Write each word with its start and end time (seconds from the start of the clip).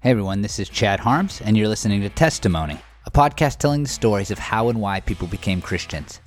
Hey 0.00 0.10
everyone, 0.10 0.42
this 0.42 0.60
is 0.60 0.68
Chad 0.68 1.00
Harms, 1.00 1.40
and 1.40 1.56
you're 1.56 1.66
listening 1.66 2.02
to 2.02 2.08
Testimony, 2.08 2.78
a 3.04 3.10
podcast 3.10 3.58
telling 3.58 3.82
the 3.82 3.88
stories 3.88 4.30
of 4.30 4.38
how 4.38 4.68
and 4.68 4.80
why 4.80 5.00
people 5.00 5.26
became 5.26 5.60
Christians. 5.60 6.20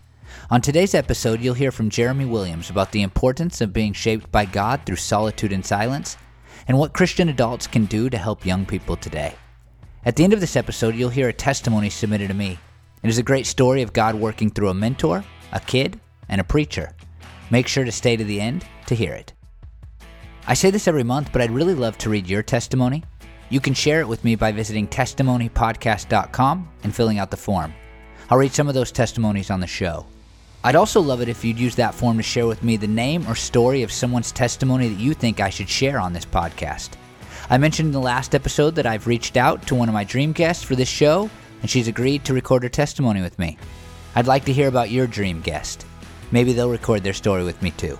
On 0.50 0.60
today's 0.60 0.94
episode, 0.94 1.40
you'll 1.40 1.54
hear 1.54 1.72
from 1.72 1.90
Jeramy 1.90 2.30
Williams 2.30 2.70
about 2.70 2.92
the 2.92 3.02
importance 3.02 3.62
of 3.62 3.72
being 3.72 3.94
shaped 3.94 4.30
by 4.30 4.44
God 4.44 4.82
through 4.86 4.98
solitude 4.98 5.54
and 5.54 5.66
silence, 5.66 6.18
and 6.68 6.78
what 6.78 6.92
Christian 6.92 7.30
adults 7.30 7.66
can 7.66 7.86
do 7.86 8.10
to 8.10 8.18
help 8.18 8.46
young 8.46 8.66
people 8.66 8.98
today. 8.98 9.36
At 10.04 10.18
the 10.18 10.26
end 10.26 10.34
of 10.34 10.42
this 10.42 10.58
episode, 10.58 10.94
you'll 10.94 11.10
hear 11.10 11.30
a 11.30 11.34
testimony 11.34 11.90
submitted 11.90 12.28
to 12.28 12.34
me. 12.34 12.60
It 13.04 13.10
is 13.10 13.20
a 13.20 13.24
great 13.24 13.46
story 13.46 13.84
of 13.84 13.94
God 13.94 14.16
working 14.16 14.50
through 14.50 14.68
a 14.68 14.74
mentor, 14.74 15.24
a 15.54 15.62
kid, 15.62 15.98
and 16.28 16.42
a 16.42 16.44
preacher. 16.44 16.94
Make 17.50 17.70
sure 17.70 17.86
to 17.86 17.92
stay 17.94 18.18
to 18.18 18.26
the 18.26 18.42
end 18.42 18.66
to 18.88 18.96
hear 18.96 19.14
it. 19.14 19.32
I 20.46 20.56
say 20.56 20.72
this 20.72 20.90
every 20.90 21.04
month, 21.04 21.32
but 21.32 21.42
I'd 21.42 21.52
really 21.52 21.76
love 21.76 21.98
to 22.00 22.10
read 22.10 22.28
your 22.28 22.44
testimony. 22.44 23.06
You 23.52 23.60
can 23.60 23.74
share 23.74 24.00
it 24.00 24.08
with 24.08 24.24
me 24.24 24.36
by 24.36 24.54
visiting 24.54 24.88
testimonypodcast.com 24.88 26.70
and 26.84 26.96
filling 26.96 27.20
out 27.20 27.32
the 27.32 27.38
form. 27.38 27.74
I'll 28.30 28.38
read 28.38 28.54
some 28.54 28.70
of 28.70 28.74
those 28.74 28.94
testimonies 28.94 29.52
on 29.52 29.60
the 29.60 29.68
show. 29.68 30.06
I'd 30.64 30.78
also 30.78 31.02
love 31.02 31.22
it 31.22 31.28
if 31.28 31.44
you'd 31.44 31.60
use 31.60 31.76
that 31.76 31.94
form 31.94 32.16
to 32.16 32.24
share 32.24 32.48
with 32.48 32.64
me 32.64 32.78
the 32.78 32.88
name 32.88 33.28
or 33.28 33.36
story 33.36 33.84
of 33.84 33.92
someone's 33.92 34.32
testimony 34.32 34.88
that 34.88 35.02
you 35.02 35.14
think 35.14 35.42
I 35.42 35.50
should 35.50 35.68
share 35.68 36.00
on 36.00 36.14
this 36.14 36.24
podcast. 36.24 36.92
I 37.50 37.58
mentioned 37.58 37.88
in 37.88 37.94
the 37.94 38.00
last 38.00 38.34
episode 38.34 38.76
that 38.76 38.86
I've 38.86 39.06
reached 39.06 39.36
out 39.36 39.68
to 39.68 39.76
one 39.76 39.90
of 39.90 39.94
my 39.94 40.06
dream 40.06 40.32
guests 40.32 40.64
for 40.64 40.78
this 40.78 40.88
show, 40.88 41.30
and 41.62 41.70
she's 41.70 41.90
agreed 41.90 42.24
to 42.26 42.34
record 42.34 42.64
her 42.64 42.70
testimony 42.70 43.22
with 43.22 43.38
me. 43.38 43.58
I'd 44.16 44.28
like 44.28 44.46
to 44.46 44.54
hear 44.54 44.70
about 44.70 44.92
your 44.92 45.08
dream 45.08 45.42
guest. 45.42 45.86
Maybe 46.32 46.54
they'll 46.54 46.70
record 46.70 47.04
their 47.04 47.12
story 47.12 47.44
with 47.44 47.62
me 47.62 47.72
too. 47.72 48.00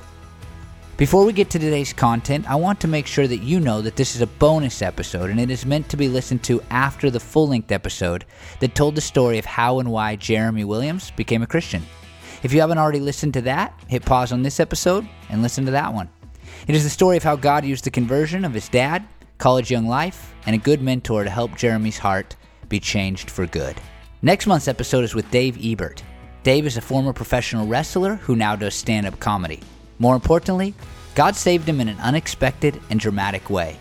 Before 1.02 1.26
we 1.26 1.34
get 1.34 1.50
to 1.50 1.58
today's 1.58 1.94
content, 1.94 2.48
I 2.48 2.54
want 2.54 2.80
to 2.82 2.88
make 2.88 3.08
sure 3.08 3.26
that 3.26 3.42
you 3.42 3.60
know 3.60 3.82
that 3.82 3.96
this 3.96 4.16
is 4.16 4.22
a 4.22 4.28
bonus 4.28 4.84
episode 4.84 5.32
and 5.32 5.40
it 5.40 5.50
is 5.50 5.66
meant 5.66 5.90
to 5.90 5.98
be 5.98 6.08
listened 6.08 6.44
to 6.44 6.62
after 6.70 7.10
the 7.10 7.20
full 7.20 7.48
length 7.48 7.72
episode 7.72 8.24
that 8.60 8.76
told 8.76 8.94
the 8.94 9.02
story 9.02 9.40
of 9.40 9.46
how 9.46 9.80
and 9.80 9.92
why 9.92 10.16
Jeramy 10.16 10.64
Williams 10.64 11.10
became 11.10 11.42
a 11.42 11.48
Christian. 11.48 11.82
If 12.44 12.54
you 12.54 12.62
haven't 12.62 12.78
already 12.78 13.00
listened 13.00 13.34
to 13.34 13.42
that, 13.42 13.74
hit 13.88 14.06
pause 14.06 14.32
on 14.32 14.44
this 14.44 14.60
episode 14.60 15.10
and 15.30 15.42
listen 15.42 15.66
to 15.66 15.72
that 15.72 15.92
one. 15.92 16.08
It 16.68 16.76
is 16.76 16.84
the 16.84 16.90
story 16.92 17.18
of 17.18 17.24
how 17.24 17.36
God 17.36 17.66
used 17.66 17.84
the 17.84 17.90
conversion 17.90 18.46
of 18.46 18.54
his 18.54 18.70
dad, 18.70 19.04
college 19.40 19.72
young 19.72 19.88
life, 19.88 20.36
and 20.46 20.54
a 20.54 20.60
good 20.60 20.84
mentor 20.84 21.24
to 21.24 21.32
help 21.32 21.54
Jeramy's 21.54 21.98
heart 21.98 22.36
be 22.70 22.80
changed 22.80 23.32
for 23.32 23.48
good. 23.48 23.76
Next 24.22 24.46
month's 24.46 24.68
episode 24.68 25.04
is 25.04 25.16
with 25.16 25.32
Dave 25.32 25.58
Ebert. 25.66 26.04
Dave 26.44 26.68
is 26.68 26.78
a 26.78 26.82
former 26.82 27.12
professional 27.12 27.66
wrestler 27.66 28.18
who 28.18 28.36
now 28.36 28.56
does 28.56 28.76
stand 28.76 29.08
up 29.08 29.20
comedy. 29.20 29.62
More 30.02 30.16
importantly, 30.16 30.74
God 31.14 31.36
saved 31.36 31.70
him 31.70 31.80
in 31.80 31.88
an 31.88 32.00
unexpected 32.00 32.82
and 32.90 33.00
dramatic 33.00 33.52
way. 33.52 33.78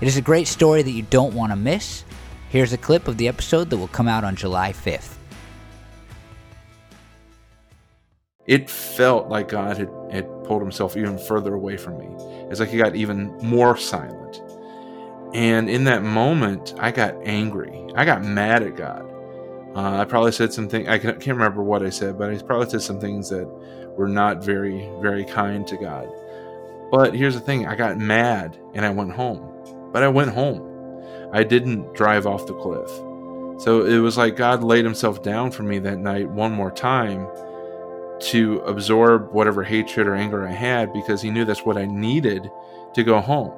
It 0.00 0.08
is 0.08 0.16
a 0.16 0.20
great 0.20 0.48
story 0.48 0.82
that 0.82 0.90
you 0.90 1.04
don't 1.04 1.32
want 1.32 1.52
to 1.52 1.56
miss. 1.56 2.02
Here's 2.48 2.72
a 2.72 2.76
clip 2.76 3.06
of 3.06 3.18
the 3.18 3.28
episode 3.28 3.70
that 3.70 3.76
will 3.76 3.86
come 3.86 4.08
out 4.08 4.24
on 4.24 4.34
July 4.34 4.72
5th. 4.72 5.14
It 8.48 8.68
felt 8.68 9.28
like 9.28 9.46
God 9.46 9.76
had, 9.76 9.92
had 10.10 10.26
pulled 10.42 10.60
himself 10.60 10.96
even 10.96 11.16
further 11.16 11.54
away 11.54 11.76
from 11.76 11.98
me. 11.98 12.08
It's 12.50 12.58
like 12.58 12.70
he 12.70 12.76
got 12.76 12.96
even 12.96 13.28
more 13.40 13.76
silent. 13.76 14.42
And 15.34 15.70
in 15.70 15.84
that 15.84 16.02
moment, 16.02 16.74
I 16.80 16.90
got 16.90 17.14
angry. 17.24 17.86
I 17.94 18.04
got 18.04 18.24
mad 18.24 18.64
at 18.64 18.74
God. 18.74 19.09
Uh, 19.74 19.98
I 19.98 20.04
probably 20.04 20.32
said 20.32 20.52
something, 20.52 20.88
I 20.88 20.98
can't 20.98 21.24
remember 21.26 21.62
what 21.62 21.82
I 21.82 21.90
said, 21.90 22.18
but 22.18 22.30
I 22.30 22.38
probably 22.38 22.68
said 22.68 22.82
some 22.82 23.00
things 23.00 23.28
that 23.30 23.46
were 23.96 24.08
not 24.08 24.42
very, 24.42 24.90
very 25.00 25.24
kind 25.24 25.66
to 25.68 25.76
God. 25.76 26.08
But 26.90 27.14
here's 27.14 27.34
the 27.34 27.40
thing 27.40 27.66
I 27.66 27.76
got 27.76 27.98
mad 27.98 28.58
and 28.74 28.84
I 28.84 28.90
went 28.90 29.12
home. 29.12 29.46
But 29.92 30.02
I 30.02 30.08
went 30.08 30.30
home. 30.30 30.66
I 31.32 31.44
didn't 31.44 31.94
drive 31.94 32.26
off 32.26 32.46
the 32.46 32.54
cliff. 32.54 32.90
So 33.62 33.84
it 33.84 33.98
was 33.98 34.16
like 34.16 34.36
God 34.36 34.64
laid 34.64 34.84
himself 34.84 35.22
down 35.22 35.50
for 35.50 35.62
me 35.62 35.78
that 35.80 35.98
night 35.98 36.28
one 36.28 36.50
more 36.50 36.70
time 36.70 37.28
to 38.20 38.58
absorb 38.60 39.32
whatever 39.32 39.62
hatred 39.62 40.06
or 40.06 40.14
anger 40.14 40.46
I 40.46 40.52
had 40.52 40.92
because 40.92 41.22
he 41.22 41.30
knew 41.30 41.44
that's 41.44 41.64
what 41.64 41.76
I 41.76 41.84
needed 41.84 42.50
to 42.94 43.02
go 43.04 43.20
home. 43.20 43.52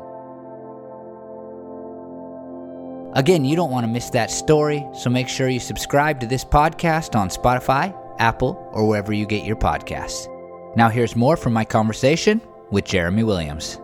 Again, 3.14 3.44
you 3.44 3.56
don't 3.56 3.70
want 3.70 3.84
to 3.84 3.92
miss 3.92 4.08
that 4.10 4.30
story, 4.30 4.86
so 4.94 5.10
make 5.10 5.28
sure 5.28 5.46
you 5.46 5.60
subscribe 5.60 6.18
to 6.20 6.26
this 6.26 6.46
podcast 6.46 7.14
on 7.14 7.28
Spotify, 7.28 7.94
Apple, 8.18 8.66
or 8.72 8.88
wherever 8.88 9.12
you 9.12 9.26
get 9.26 9.44
your 9.44 9.56
podcasts. 9.56 10.28
Now, 10.76 10.88
here's 10.88 11.14
more 11.14 11.36
from 11.36 11.52
my 11.52 11.66
conversation 11.66 12.40
with 12.70 12.86
Jeramy 12.86 13.26
Williams. 13.26 13.78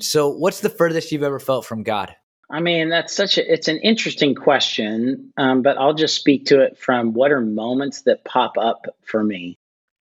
So, 0.00 0.28
what's 0.28 0.60
the 0.60 0.70
furthest 0.70 1.12
you've 1.12 1.22
ever 1.22 1.38
felt 1.38 1.64
from 1.64 1.84
God? 1.84 2.16
I 2.50 2.60
mean, 2.60 2.88
that's 2.88 3.12
such 3.12 3.38
a 3.38 3.52
it's 3.52 3.68
an 3.68 3.78
interesting 3.78 4.34
question, 4.34 5.32
um, 5.36 5.62
but 5.62 5.78
I'll 5.78 5.94
just 5.94 6.16
speak 6.16 6.46
to 6.46 6.62
it 6.62 6.78
from 6.78 7.12
what 7.12 7.30
are 7.30 7.40
moments 7.40 8.02
that 8.02 8.24
pop 8.24 8.58
up 8.58 8.86
for 9.04 9.22
me, 9.22 9.56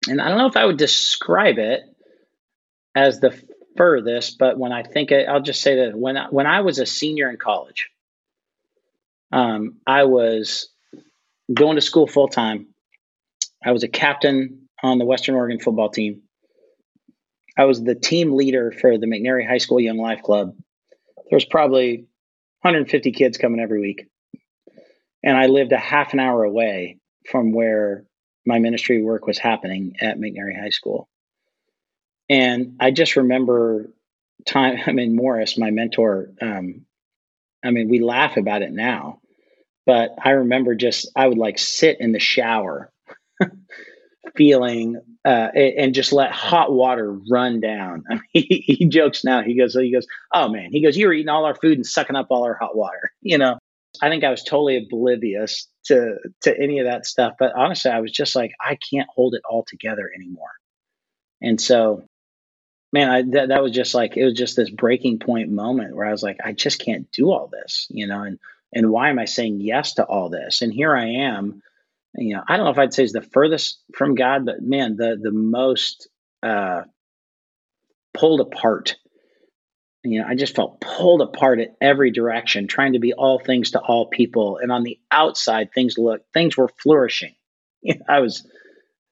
and 0.07 0.21
I 0.21 0.29
don't 0.29 0.37
know 0.37 0.47
if 0.47 0.57
I 0.57 0.65
would 0.65 0.77
describe 0.77 1.57
it 1.57 1.81
as 2.95 3.19
the 3.19 3.31
furthest, 3.75 4.37
but 4.37 4.57
when 4.57 4.71
I 4.71 4.83
think 4.83 5.11
it, 5.11 5.27
I'll 5.27 5.41
just 5.41 5.61
say 5.61 5.85
that 5.85 5.97
when 5.97 6.17
I, 6.17 6.27
when 6.29 6.47
I 6.47 6.61
was 6.61 6.79
a 6.79 6.85
senior 6.85 7.29
in 7.29 7.37
college, 7.37 7.89
um, 9.31 9.77
I 9.87 10.03
was 10.05 10.69
going 11.51 11.75
to 11.75 11.81
school 11.81 12.07
full 12.07 12.27
time. 12.27 12.67
I 13.65 13.71
was 13.71 13.83
a 13.83 13.87
captain 13.87 14.69
on 14.81 14.97
the 14.97 15.05
Western 15.05 15.35
Oregon 15.35 15.59
football 15.59 15.89
team. 15.89 16.21
I 17.57 17.65
was 17.65 17.83
the 17.83 17.95
team 17.95 18.33
leader 18.33 18.71
for 18.71 18.97
the 18.97 19.07
McNary 19.07 19.47
High 19.47 19.59
School 19.59 19.79
Young 19.79 19.97
Life 19.97 20.23
Club. 20.23 20.55
There 21.29 21.37
was 21.37 21.45
probably 21.45 22.05
150 22.61 23.11
kids 23.11 23.37
coming 23.37 23.59
every 23.59 23.79
week. 23.79 24.07
And 25.23 25.37
I 25.37 25.45
lived 25.45 25.71
a 25.71 25.77
half 25.77 26.13
an 26.13 26.19
hour 26.19 26.43
away 26.43 26.99
from 27.29 27.53
where 27.53 28.05
my 28.45 28.59
ministry 28.59 29.01
work 29.01 29.25
was 29.25 29.37
happening 29.37 29.95
at 30.01 30.17
McNary 30.17 30.59
High 30.59 30.69
School. 30.69 31.07
And 32.33 32.77
I 32.79 32.89
just 32.89 33.15
remember 33.15 33.91
time, 34.47 34.79
I 34.87 34.91
mean, 34.91 35.15
Morris, 35.15 35.55
my 35.55 35.69
mentor, 35.69 36.31
um, 36.41 36.83
I 37.63 37.69
mean, 37.69 37.89
we 37.89 37.99
laugh 37.99 38.37
about 38.37 38.63
it 38.63 38.71
now, 38.71 39.19
but 39.85 40.15
I 40.19 40.31
remember 40.31 40.73
just, 40.73 41.11
I 41.15 41.27
would 41.27 41.37
like 41.37 41.59
sit 41.59 41.97
in 41.99 42.11
the 42.11 42.19
shower 42.19 42.91
feeling 44.35 44.99
uh, 45.23 45.49
and 45.55 45.93
just 45.93 46.11
let 46.11 46.31
hot 46.31 46.73
water 46.73 47.15
run 47.29 47.59
down. 47.59 48.03
I 48.09 48.15
mean, 48.15 48.23
he, 48.33 48.63
he, 48.65 48.85
jokes 48.87 49.23
now. 49.23 49.43
He 49.43 49.55
goes, 49.55 49.75
he 49.75 49.93
goes, 49.93 50.07
oh 50.33 50.49
man, 50.49 50.69
he 50.71 50.83
goes, 50.83 50.97
you 50.97 51.05
were 51.05 51.13
eating 51.13 51.29
all 51.29 51.45
our 51.45 51.55
food 51.55 51.77
and 51.77 51.85
sucking 51.85 52.15
up 52.15 52.27
all 52.31 52.45
our 52.45 52.55
hot 52.55 52.75
water. 52.75 53.11
You 53.21 53.37
know, 53.37 53.59
I 54.01 54.09
think 54.09 54.23
I 54.23 54.31
was 54.31 54.43
totally 54.43 54.77
oblivious 54.77 55.67
to 55.85 56.15
to 56.41 56.59
any 56.59 56.79
of 56.79 56.87
that 56.87 57.05
stuff. 57.05 57.35
But 57.37 57.53
honestly, 57.55 57.91
I 57.91 57.99
was 57.99 58.11
just 58.11 58.35
like, 58.35 58.53
I 58.59 58.79
can't 58.91 59.07
hold 59.13 59.35
it 59.35 59.43
all 59.47 59.63
together 59.67 60.09
anymore. 60.13 60.49
And 61.41 61.61
so, 61.61 62.03
man, 62.93 63.09
I, 63.09 63.21
that 63.31 63.49
that 63.49 63.63
was 63.63 63.73
just 63.73 63.93
like 63.93 64.15
it 64.15 64.23
was 64.23 64.35
just 64.35 64.55
this 64.55 64.69
breaking 64.69 65.19
point 65.19 65.49
moment 65.49 65.95
where 65.95 66.07
I 66.07 66.11
was 66.11 66.23
like, 66.23 66.37
I 66.43 66.53
just 66.53 66.79
can't 66.79 67.11
do 67.11 67.31
all 67.31 67.47
this. 67.51 67.87
You 67.89 68.07
know, 68.07 68.21
and 68.21 68.39
and 68.71 68.89
why 68.89 69.09
am 69.09 69.19
I 69.19 69.25
saying 69.25 69.59
yes 69.59 69.95
to 69.95 70.05
all 70.05 70.29
this? 70.29 70.61
And 70.61 70.71
here 70.71 70.95
I 70.95 71.07
am 71.25 71.61
you 72.15 72.35
know, 72.35 72.43
I 72.47 72.57
don't 72.57 72.65
know 72.65 72.71
if 72.71 72.77
I'd 72.77 72.93
say 72.93 73.03
is 73.03 73.11
the 73.11 73.21
furthest 73.21 73.79
from 73.93 74.15
God, 74.15 74.45
but 74.45 74.61
man, 74.61 74.95
the 74.97 75.17
the 75.19 75.31
most 75.31 76.07
uh, 76.41 76.83
pulled 78.13 78.41
apart. 78.41 78.95
You 80.03 80.21
know, 80.21 80.27
I 80.27 80.35
just 80.35 80.55
felt 80.55 80.81
pulled 80.81 81.21
apart 81.21 81.59
at 81.59 81.75
every 81.79 82.11
direction, 82.11 82.67
trying 82.67 82.93
to 82.93 82.99
be 82.99 83.13
all 83.13 83.39
things 83.39 83.71
to 83.71 83.79
all 83.79 84.07
people. 84.07 84.59
And 84.61 84.71
on 84.71 84.83
the 84.83 84.99
outside, 85.09 85.71
things 85.73 85.97
look 85.97 86.21
things 86.33 86.55
were 86.55 86.67
flourishing. 86.67 87.35
I 88.07 88.19
was 88.19 88.45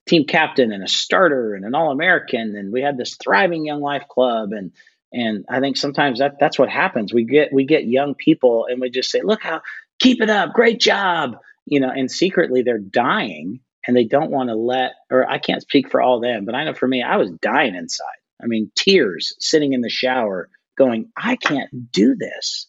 team 0.06 0.24
captain 0.24 0.72
and 0.72 0.82
a 0.82 0.88
starter 0.88 1.54
and 1.54 1.64
an 1.64 1.74
all 1.74 1.90
American, 1.90 2.56
and 2.56 2.72
we 2.72 2.82
had 2.82 2.96
this 2.96 3.16
thriving 3.22 3.64
young 3.64 3.80
life 3.80 4.06
club. 4.08 4.52
And 4.52 4.72
and 5.12 5.44
I 5.48 5.60
think 5.60 5.76
sometimes 5.76 6.18
that 6.18 6.36
that's 6.40 6.58
what 6.58 6.70
happens. 6.70 7.12
We 7.12 7.24
get 7.24 7.52
we 7.52 7.64
get 7.64 7.84
young 7.84 8.14
people, 8.14 8.66
and 8.68 8.80
we 8.80 8.90
just 8.90 9.10
say, 9.10 9.20
"Look 9.22 9.42
how 9.42 9.60
keep 9.98 10.20
it 10.20 10.30
up, 10.30 10.52
great 10.52 10.80
job." 10.80 11.36
you 11.66 11.80
know, 11.80 11.90
and 11.90 12.10
secretly 12.10 12.62
they're 12.62 12.78
dying 12.78 13.60
and 13.86 13.96
they 13.96 14.04
don't 14.04 14.30
want 14.30 14.48
to 14.48 14.54
let, 14.54 14.92
or 15.10 15.28
I 15.28 15.38
can't 15.38 15.62
speak 15.62 15.90
for 15.90 16.00
all 16.00 16.20
them, 16.20 16.44
but 16.44 16.54
I 16.54 16.64
know 16.64 16.74
for 16.74 16.88
me, 16.88 17.02
I 17.02 17.16
was 17.16 17.30
dying 17.30 17.74
inside. 17.74 18.06
I 18.42 18.46
mean, 18.46 18.70
tears 18.76 19.34
sitting 19.38 19.72
in 19.72 19.80
the 19.80 19.88
shower 19.88 20.48
going, 20.76 21.10
I 21.16 21.36
can't 21.36 21.92
do 21.92 22.14
this. 22.14 22.68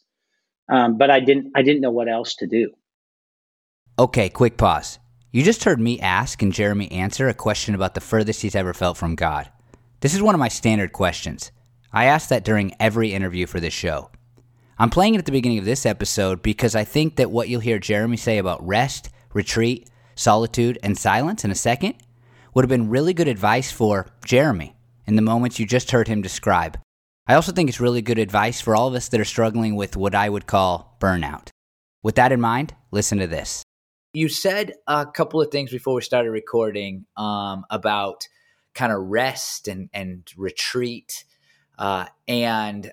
Um, 0.71 0.97
but 0.97 1.09
I 1.09 1.19
didn't, 1.19 1.51
I 1.55 1.61
didn't 1.61 1.81
know 1.81 1.91
what 1.91 2.09
else 2.09 2.35
to 2.35 2.47
do. 2.47 2.71
Okay, 3.99 4.29
quick 4.29 4.57
pause. 4.57 4.99
You 5.35 5.41
just 5.41 5.63
heard 5.63 5.79
me 5.79 5.99
ask 5.99 6.43
and 6.43 6.53
Jeramy 6.53 6.93
answer 6.93 7.27
a 7.27 7.33
question 7.33 7.73
about 7.73 7.95
the 7.95 8.01
furthest 8.01 8.43
he's 8.43 8.53
ever 8.53 8.71
felt 8.71 8.97
from 8.97 9.15
God. 9.15 9.49
This 9.99 10.13
is 10.13 10.21
one 10.21 10.35
of 10.35 10.39
my 10.39 10.47
standard 10.47 10.93
questions. 10.93 11.51
I 11.91 12.05
ask 12.05 12.29
that 12.29 12.45
during 12.45 12.75
every 12.79 13.13
interview 13.13 13.47
for 13.47 13.59
this 13.59 13.73
show. 13.73 14.11
I'm 14.77 14.91
playing 14.91 15.15
it 15.15 15.17
at 15.17 15.25
the 15.25 15.31
beginning 15.31 15.57
of 15.57 15.65
this 15.65 15.87
episode 15.87 16.43
because 16.43 16.75
I 16.75 16.83
think 16.83 17.15
that 17.15 17.31
what 17.31 17.49
you'll 17.49 17.61
hear 17.61 17.79
Jeramy 17.79 18.19
say 18.19 18.37
about 18.37 18.63
rest, 18.63 19.09
retreat, 19.33 19.89
solitude, 20.13 20.77
and 20.83 20.95
silence 20.95 21.43
in 21.43 21.49
a 21.49 21.55
second 21.55 21.95
would 22.53 22.63
have 22.63 22.69
been 22.69 22.91
really 22.91 23.15
good 23.15 23.27
advice 23.27 23.71
for 23.71 24.05
Jeramy 24.23 24.73
in 25.07 25.15
the 25.15 25.23
moments 25.23 25.57
you 25.57 25.65
just 25.65 25.89
heard 25.89 26.07
him 26.07 26.21
describe. 26.21 26.77
I 27.25 27.33
also 27.33 27.51
think 27.51 27.69
it's 27.69 27.81
really 27.81 28.03
good 28.03 28.19
advice 28.19 28.61
for 28.61 28.75
all 28.75 28.87
of 28.87 28.93
us 28.93 29.09
that 29.09 29.19
are 29.19 29.25
struggling 29.25 29.75
with 29.75 29.97
what 29.97 30.13
I 30.13 30.29
would 30.29 30.45
call 30.45 30.95
burnout. 31.01 31.47
With 32.03 32.13
that 32.17 32.31
in 32.31 32.39
mind, 32.39 32.75
listen 32.91 33.17
to 33.17 33.25
this. 33.25 33.62
You 34.13 34.29
said 34.29 34.73
a 34.87 35.07
couple 35.07 35.41
of 35.41 35.49
things 35.49 35.71
before 35.71 35.95
we 35.95 36.01
started 36.01 36.29
recording 36.29 37.05
um, 37.17 37.65
about 37.71 38.27
kind 38.75 38.91
of 38.91 39.01
rest 39.01 39.67
and, 39.67 39.89
and 39.91 40.31
retreat. 40.37 41.25
Uh, 41.79 42.05
and 42.27 42.91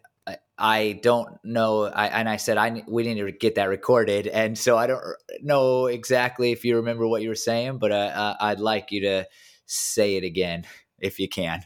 I 0.56 1.00
don't 1.02 1.42
know. 1.42 1.84
I, 1.84 2.06
and 2.06 2.28
I 2.28 2.36
said 2.36 2.58
I 2.58 2.82
we 2.86 3.02
need 3.02 3.18
to 3.20 3.32
get 3.32 3.54
that 3.54 3.68
recorded, 3.68 4.26
and 4.26 4.56
so 4.56 4.76
I 4.76 4.86
don't 4.86 5.02
know 5.42 5.86
exactly 5.86 6.52
if 6.52 6.64
you 6.64 6.76
remember 6.76 7.06
what 7.06 7.22
you 7.22 7.30
were 7.30 7.34
saying, 7.34 7.78
but 7.78 7.92
uh, 7.92 8.12
uh, 8.14 8.36
I'd 8.40 8.60
like 8.60 8.92
you 8.92 9.00
to 9.02 9.26
say 9.66 10.16
it 10.16 10.24
again 10.24 10.66
if 11.00 11.18
you 11.18 11.28
can. 11.28 11.62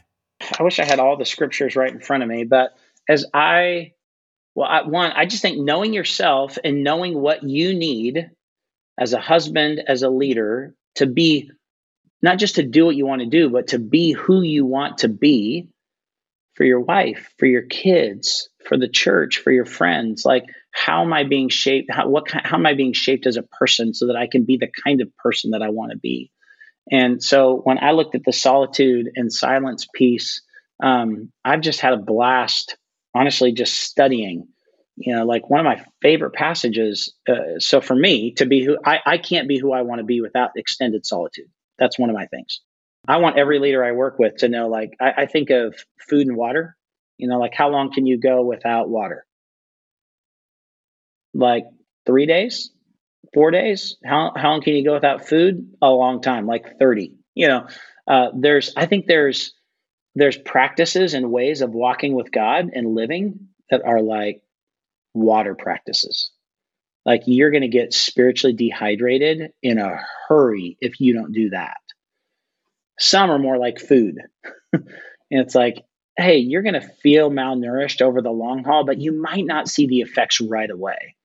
I 0.57 0.63
wish 0.63 0.79
I 0.79 0.85
had 0.85 0.99
all 0.99 1.17
the 1.17 1.25
scriptures 1.25 1.75
right 1.75 1.91
in 1.91 1.99
front 1.99 2.23
of 2.23 2.29
me, 2.29 2.45
but 2.45 2.77
as 3.09 3.25
I 3.33 3.93
well, 4.53 4.67
I, 4.69 4.83
one, 4.83 5.11
I 5.11 5.25
just 5.25 5.41
think 5.41 5.59
knowing 5.59 5.93
yourself 5.93 6.57
and 6.63 6.83
knowing 6.83 7.19
what 7.19 7.43
you 7.43 7.73
need 7.73 8.31
as 8.97 9.13
a 9.13 9.19
husband, 9.19 9.81
as 9.87 10.03
a 10.03 10.09
leader, 10.09 10.75
to 10.95 11.05
be 11.05 11.51
not 12.21 12.39
just 12.39 12.55
to 12.55 12.63
do 12.63 12.85
what 12.85 12.95
you 12.95 13.05
want 13.05 13.21
to 13.21 13.27
do, 13.27 13.49
but 13.49 13.67
to 13.67 13.79
be 13.79 14.11
who 14.11 14.41
you 14.41 14.65
want 14.65 14.99
to 14.99 15.07
be 15.07 15.69
for 16.55 16.63
your 16.63 16.79
wife, 16.79 17.33
for 17.37 17.45
your 17.45 17.61
kids, 17.63 18.49
for 18.65 18.77
the 18.77 18.87
church, 18.87 19.37
for 19.37 19.51
your 19.51 19.65
friends. 19.65 20.25
Like, 20.25 20.45
how 20.71 21.03
am 21.03 21.13
I 21.13 21.23
being 21.23 21.49
shaped? 21.49 21.89
How, 21.91 22.07
what, 22.07 22.31
how 22.31 22.57
am 22.57 22.65
I 22.65 22.73
being 22.73 22.93
shaped 22.93 23.27
as 23.27 23.37
a 23.37 23.43
person 23.43 23.93
so 23.93 24.07
that 24.07 24.15
I 24.15 24.27
can 24.27 24.45
be 24.45 24.57
the 24.57 24.71
kind 24.85 25.01
of 25.01 25.15
person 25.17 25.51
that 25.51 25.61
I 25.61 25.69
want 25.69 25.91
to 25.91 25.97
be? 25.97 26.31
And 26.91 27.21
so 27.21 27.61
when 27.63 27.77
I 27.79 27.91
looked 27.91 28.15
at 28.15 28.23
the 28.25 28.33
solitude 28.33 29.09
and 29.15 29.31
silence 29.31 29.87
piece, 29.93 30.41
um, 30.81 31.31
I've 31.43 31.61
just 31.61 31.79
had 31.79 31.93
a 31.93 31.97
blast, 31.97 32.77
honestly, 33.13 33.51
just 33.51 33.75
studying. 33.75 34.47
You 34.97 35.15
know, 35.15 35.25
like 35.25 35.49
one 35.49 35.59
of 35.59 35.65
my 35.65 35.83
favorite 36.01 36.33
passages. 36.33 37.13
Uh, 37.27 37.59
so 37.59 37.81
for 37.81 37.95
me 37.95 38.33
to 38.35 38.45
be 38.45 38.63
who 38.63 38.77
I, 38.85 38.99
I 39.05 39.17
can't 39.17 39.47
be 39.47 39.59
who 39.59 39.73
I 39.73 39.81
want 39.81 39.99
to 39.99 40.05
be 40.05 40.21
without 40.21 40.51
extended 40.55 41.05
solitude. 41.05 41.49
That's 41.77 41.99
one 41.99 42.09
of 42.09 42.15
my 42.15 42.27
things. 42.27 42.61
I 43.07 43.17
want 43.17 43.37
every 43.37 43.59
leader 43.59 43.83
I 43.83 43.91
work 43.91 44.17
with 44.17 44.37
to 44.37 44.49
know, 44.49 44.67
like, 44.67 44.95
I, 44.99 45.11
I 45.17 45.25
think 45.25 45.49
of 45.49 45.75
food 46.09 46.27
and 46.27 46.37
water. 46.37 46.75
You 47.17 47.27
know, 47.27 47.39
like 47.39 47.53
how 47.53 47.69
long 47.69 47.91
can 47.93 48.05
you 48.05 48.19
go 48.19 48.43
without 48.43 48.89
water? 48.89 49.25
Like 51.33 51.65
three 52.05 52.25
days, 52.25 52.71
four 53.33 53.51
days. 53.51 53.97
How 54.03 54.31
how 54.35 54.51
long 54.51 54.61
can 54.61 54.73
you 54.73 54.83
go 54.83 54.93
without 54.93 55.27
food? 55.27 55.69
A 55.81 55.89
long 55.89 56.21
time, 56.21 56.45
like 56.45 56.77
thirty. 56.79 57.13
You 57.33 57.47
know, 57.47 57.67
uh, 58.07 58.29
there's 58.33 58.73
I 58.75 58.85
think 58.85 59.05
there's 59.05 59.53
there's 60.15 60.37
practices 60.37 61.13
and 61.13 61.31
ways 61.31 61.61
of 61.61 61.71
walking 61.71 62.15
with 62.15 62.31
God 62.31 62.69
and 62.73 62.95
living 62.95 63.47
that 63.69 63.83
are 63.85 64.01
like 64.01 64.41
water 65.15 65.55
practices. 65.55 66.31
Like 67.05 67.21
you're 67.25 67.51
going 67.51 67.61
to 67.61 67.67
get 67.67 67.93
spiritually 67.93 68.55
dehydrated 68.55 69.51
in 69.61 69.77
a 69.77 69.99
hurry 70.27 70.77
if 70.81 70.99
you 70.99 71.13
don't 71.13 71.33
do 71.33 71.51
that. 71.51 71.77
Some 72.99 73.29
are 73.29 73.39
more 73.39 73.57
like 73.57 73.79
food. 73.79 74.17
and 74.73 74.83
it's 75.29 75.55
like, 75.55 75.83
hey, 76.17 76.37
you're 76.37 76.63
going 76.63 76.79
to 76.79 76.89
feel 77.03 77.29
malnourished 77.29 78.01
over 78.01 78.21
the 78.21 78.31
long 78.31 78.63
haul, 78.63 78.85
but 78.85 78.99
you 78.99 79.11
might 79.11 79.45
not 79.45 79.67
see 79.67 79.87
the 79.87 79.99
effects 79.99 80.41
right 80.41 80.69
away. 80.69 81.15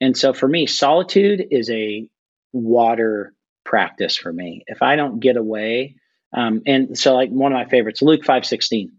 And 0.00 0.16
so 0.16 0.32
for 0.32 0.48
me, 0.48 0.66
solitude 0.66 1.46
is 1.50 1.70
a 1.70 2.08
water 2.52 3.34
practice 3.64 4.16
for 4.16 4.32
me. 4.32 4.64
If 4.66 4.82
I 4.82 4.96
don't 4.96 5.20
get 5.20 5.36
away, 5.36 5.96
um, 6.32 6.62
and 6.66 6.98
so 6.98 7.14
like 7.14 7.30
one 7.30 7.52
of 7.52 7.56
my 7.56 7.66
favorites, 7.66 8.02
Luke 8.02 8.24
five 8.24 8.44
sixteen, 8.44 8.92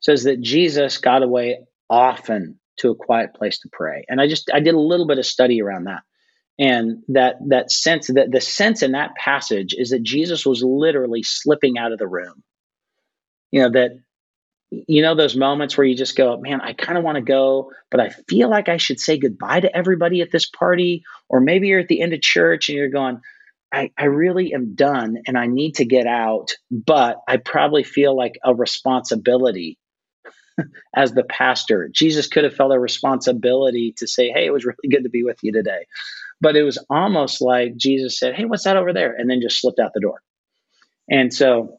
says 0.00 0.24
that 0.24 0.40
Jesus 0.40 0.98
got 0.98 1.22
away 1.22 1.66
often 1.90 2.60
to 2.78 2.90
a 2.90 2.96
quiet 2.96 3.34
place 3.34 3.58
to 3.60 3.68
pray. 3.72 4.04
And 4.08 4.20
I 4.20 4.28
just 4.28 4.50
I 4.52 4.60
did 4.60 4.74
a 4.74 4.80
little 4.80 5.06
bit 5.06 5.18
of 5.18 5.26
study 5.26 5.60
around 5.62 5.84
that. 5.84 6.02
And 6.58 7.02
that 7.08 7.36
that 7.48 7.70
sense 7.70 8.08
that 8.08 8.30
the 8.30 8.40
sense 8.40 8.82
in 8.82 8.92
that 8.92 9.14
passage 9.16 9.74
is 9.76 9.90
that 9.90 10.02
Jesus 10.02 10.44
was 10.44 10.62
literally 10.62 11.22
slipping 11.22 11.78
out 11.78 11.92
of 11.92 11.98
the 11.98 12.06
room. 12.06 12.42
You 13.50 13.62
know, 13.62 13.70
that 13.70 13.92
you 14.70 15.02
know 15.02 15.14
those 15.14 15.36
moments 15.36 15.76
where 15.76 15.86
you 15.86 15.94
just 15.94 16.16
go 16.16 16.38
man 16.38 16.60
i 16.62 16.72
kind 16.72 16.96
of 16.96 17.04
want 17.04 17.16
to 17.16 17.22
go 17.22 17.70
but 17.90 18.00
i 18.00 18.08
feel 18.08 18.48
like 18.48 18.68
i 18.68 18.78
should 18.78 18.98
say 18.98 19.18
goodbye 19.18 19.60
to 19.60 19.76
everybody 19.76 20.22
at 20.22 20.30
this 20.30 20.46
party 20.46 21.02
or 21.28 21.40
maybe 21.40 21.68
you're 21.68 21.80
at 21.80 21.88
the 21.88 22.00
end 22.00 22.14
of 22.14 22.22
church 22.22 22.68
and 22.68 22.78
you're 22.78 22.88
going 22.88 23.20
i, 23.72 23.90
I 23.98 24.04
really 24.04 24.54
am 24.54 24.74
done 24.74 25.18
and 25.26 25.36
i 25.36 25.46
need 25.46 25.74
to 25.74 25.84
get 25.84 26.06
out 26.06 26.52
but 26.70 27.18
i 27.28 27.36
probably 27.36 27.84
feel 27.84 28.16
like 28.16 28.38
a 28.44 28.54
responsibility 28.54 29.78
as 30.96 31.12
the 31.12 31.24
pastor 31.24 31.88
jesus 31.92 32.26
could 32.26 32.44
have 32.44 32.54
felt 32.54 32.72
a 32.72 32.78
responsibility 32.78 33.94
to 33.96 34.06
say 34.06 34.30
hey 34.30 34.46
it 34.46 34.52
was 34.52 34.64
really 34.64 34.88
good 34.90 35.04
to 35.04 35.10
be 35.10 35.22
with 35.22 35.38
you 35.42 35.52
today 35.52 35.86
but 36.40 36.56
it 36.56 36.62
was 36.62 36.78
almost 36.90 37.40
like 37.40 37.76
jesus 37.76 38.18
said 38.18 38.34
hey 38.34 38.44
what's 38.44 38.64
that 38.64 38.76
over 38.76 38.92
there 38.92 39.14
and 39.14 39.30
then 39.30 39.40
just 39.40 39.60
slipped 39.60 39.78
out 39.78 39.92
the 39.94 40.00
door 40.00 40.20
and 41.10 41.32
so 41.32 41.78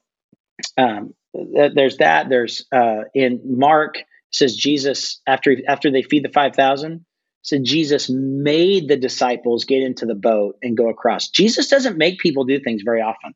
um, 0.77 1.13
there's 1.33 1.97
that. 1.97 2.29
There's 2.29 2.65
uh, 2.71 3.03
in 3.13 3.41
Mark 3.45 3.95
says 4.31 4.55
Jesus 4.55 5.21
after 5.27 5.55
after 5.67 5.91
they 5.91 6.03
feed 6.03 6.23
the 6.23 6.29
five 6.29 6.55
thousand 6.55 7.05
said 7.43 7.63
Jesus 7.63 8.09
made 8.09 8.87
the 8.87 8.95
disciples 8.95 9.65
get 9.65 9.83
into 9.83 10.05
the 10.05 10.15
boat 10.15 10.57
and 10.61 10.77
go 10.77 10.89
across. 10.89 11.29
Jesus 11.29 11.67
doesn't 11.67 11.97
make 11.97 12.19
people 12.19 12.45
do 12.45 12.59
things 12.59 12.83
very 12.83 13.01
often. 13.01 13.33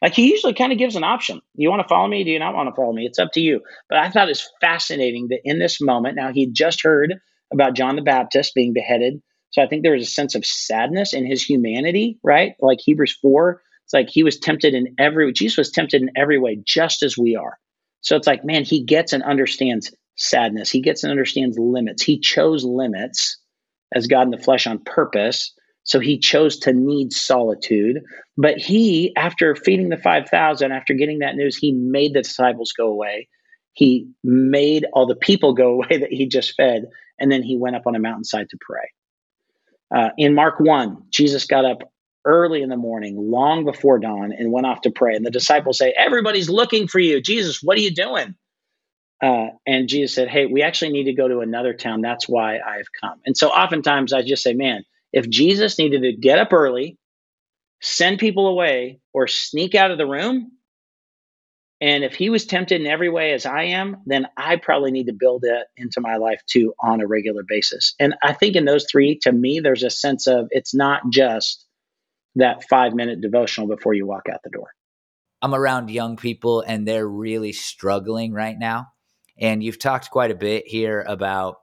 Like 0.00 0.14
he 0.14 0.30
usually 0.30 0.54
kind 0.54 0.72
of 0.72 0.78
gives 0.78 0.96
an 0.96 1.04
option. 1.04 1.40
You 1.54 1.70
want 1.70 1.82
to 1.82 1.88
follow 1.88 2.06
me? 2.06 2.24
Do 2.24 2.30
you 2.30 2.38
not 2.38 2.54
want 2.54 2.68
to 2.68 2.74
follow 2.74 2.92
me? 2.92 3.04
It's 3.04 3.18
up 3.18 3.32
to 3.32 3.40
you. 3.40 3.60
But 3.88 3.98
I 3.98 4.10
thought 4.10 4.28
it's 4.28 4.48
fascinating 4.60 5.28
that 5.30 5.40
in 5.44 5.58
this 5.58 5.80
moment, 5.80 6.16
now 6.16 6.32
he'd 6.32 6.54
just 6.54 6.82
heard 6.82 7.14
about 7.52 7.74
John 7.74 7.96
the 7.96 8.02
Baptist 8.02 8.54
being 8.54 8.72
beheaded. 8.72 9.20
So 9.50 9.62
I 9.62 9.66
think 9.66 9.82
there 9.82 9.94
was 9.94 10.06
a 10.06 10.10
sense 10.10 10.34
of 10.34 10.44
sadness 10.44 11.14
in 11.14 11.26
his 11.26 11.42
humanity, 11.42 12.18
right? 12.22 12.52
Like 12.60 12.78
Hebrews 12.80 13.16
4 13.20 13.60
it's 13.88 13.94
like 13.94 14.10
he 14.10 14.22
was 14.22 14.38
tempted 14.38 14.74
in 14.74 14.94
every 14.98 15.32
Jesus 15.32 15.56
was 15.56 15.70
tempted 15.70 16.02
in 16.02 16.10
every 16.14 16.38
way, 16.38 16.60
just 16.62 17.02
as 17.02 17.16
we 17.16 17.36
are. 17.36 17.56
So 18.02 18.16
it's 18.16 18.26
like, 18.26 18.44
man, 18.44 18.62
he 18.62 18.84
gets 18.84 19.14
and 19.14 19.22
understands 19.22 19.90
sadness. 20.14 20.68
He 20.68 20.82
gets 20.82 21.04
and 21.04 21.10
understands 21.10 21.58
limits. 21.58 22.02
He 22.02 22.20
chose 22.20 22.64
limits 22.64 23.38
as 23.94 24.06
God 24.06 24.24
in 24.24 24.30
the 24.30 24.36
flesh 24.36 24.66
on 24.66 24.80
purpose. 24.84 25.54
So 25.88 26.00
he 26.00 26.18
chose 26.18 26.58
to 26.58 26.72
need 26.74 27.14
solitude. 27.14 28.02
But 28.36 28.58
he, 28.58 29.16
after 29.16 29.56
feeding 29.56 29.88
the 29.88 29.96
5,000, 29.96 30.70
after 30.70 30.92
getting 30.92 31.20
that 31.20 31.34
news, 31.34 31.56
he 31.56 31.72
made 31.72 32.12
the 32.12 32.20
disciples 32.20 32.72
go 32.72 32.88
away. 32.88 33.26
He 33.72 34.06
made 34.22 34.84
all 34.92 35.06
the 35.06 35.16
people 35.16 35.54
go 35.54 35.72
away 35.82 35.98
that 35.98 36.12
he 36.12 36.26
just 36.26 36.54
fed. 36.56 36.84
And 37.18 37.32
then 37.32 37.42
he 37.42 37.56
went 37.56 37.74
up 37.74 37.86
on 37.86 37.96
a 37.96 37.98
mountainside 37.98 38.50
to 38.50 38.58
pray. 38.60 38.90
Uh, 39.94 40.10
in 40.18 40.34
Mark 40.34 40.60
1, 40.60 41.04
Jesus 41.08 41.46
got 41.46 41.64
up 41.64 41.90
early 42.26 42.60
in 42.60 42.68
the 42.68 42.76
morning, 42.76 43.16
long 43.16 43.64
before 43.64 43.98
dawn, 43.98 44.30
and 44.32 44.52
went 44.52 44.66
off 44.66 44.82
to 44.82 44.90
pray. 44.90 45.16
And 45.16 45.24
the 45.24 45.30
disciples 45.30 45.78
say, 45.78 45.94
Everybody's 45.96 46.50
looking 46.50 46.86
for 46.86 46.98
you. 46.98 47.22
Jesus, 47.22 47.62
what 47.62 47.78
are 47.78 47.80
you 47.80 47.94
doing? 47.94 48.34
Uh, 49.22 49.46
and 49.66 49.88
Jesus 49.88 50.14
said, 50.14 50.28
Hey, 50.28 50.44
we 50.44 50.62
actually 50.62 50.92
need 50.92 51.04
to 51.04 51.14
go 51.14 51.28
to 51.28 51.40
another 51.40 51.72
town. 51.72 52.02
That's 52.02 52.28
why 52.28 52.58
I've 52.58 52.92
come. 53.00 53.20
And 53.24 53.34
so 53.34 53.48
oftentimes 53.48 54.12
I 54.12 54.20
just 54.20 54.42
say, 54.42 54.52
Man, 54.52 54.84
if 55.18 55.28
Jesus 55.28 55.78
needed 55.78 56.02
to 56.02 56.16
get 56.16 56.38
up 56.38 56.52
early, 56.52 56.96
send 57.80 58.18
people 58.18 58.46
away, 58.46 59.00
or 59.12 59.26
sneak 59.26 59.74
out 59.74 59.90
of 59.90 59.98
the 59.98 60.06
room, 60.06 60.52
and 61.80 62.02
if 62.02 62.14
he 62.14 62.28
was 62.28 62.44
tempted 62.44 62.80
in 62.80 62.86
every 62.86 63.08
way 63.08 63.32
as 63.32 63.46
I 63.46 63.64
am, 63.64 63.98
then 64.06 64.26
I 64.36 64.56
probably 64.56 64.90
need 64.90 65.06
to 65.06 65.12
build 65.12 65.44
it 65.44 65.66
into 65.76 66.00
my 66.00 66.16
life 66.16 66.40
too 66.48 66.74
on 66.82 67.00
a 67.00 67.06
regular 67.06 67.42
basis. 67.46 67.94
And 68.00 68.14
I 68.22 68.32
think 68.32 68.56
in 68.56 68.64
those 68.64 68.86
three, 68.90 69.18
to 69.22 69.32
me, 69.32 69.60
there's 69.60 69.84
a 69.84 69.90
sense 69.90 70.26
of 70.26 70.48
it's 70.50 70.74
not 70.74 71.02
just 71.12 71.64
that 72.34 72.64
five 72.68 72.94
minute 72.94 73.20
devotional 73.20 73.68
before 73.68 73.94
you 73.94 74.06
walk 74.06 74.26
out 74.32 74.40
the 74.42 74.50
door. 74.50 74.68
I'm 75.40 75.54
around 75.54 75.90
young 75.90 76.16
people 76.16 76.62
and 76.66 76.86
they're 76.86 77.08
really 77.08 77.52
struggling 77.52 78.32
right 78.32 78.58
now. 78.58 78.88
And 79.40 79.62
you've 79.62 79.78
talked 79.78 80.10
quite 80.10 80.32
a 80.32 80.36
bit 80.36 80.66
here 80.66 81.04
about 81.06 81.58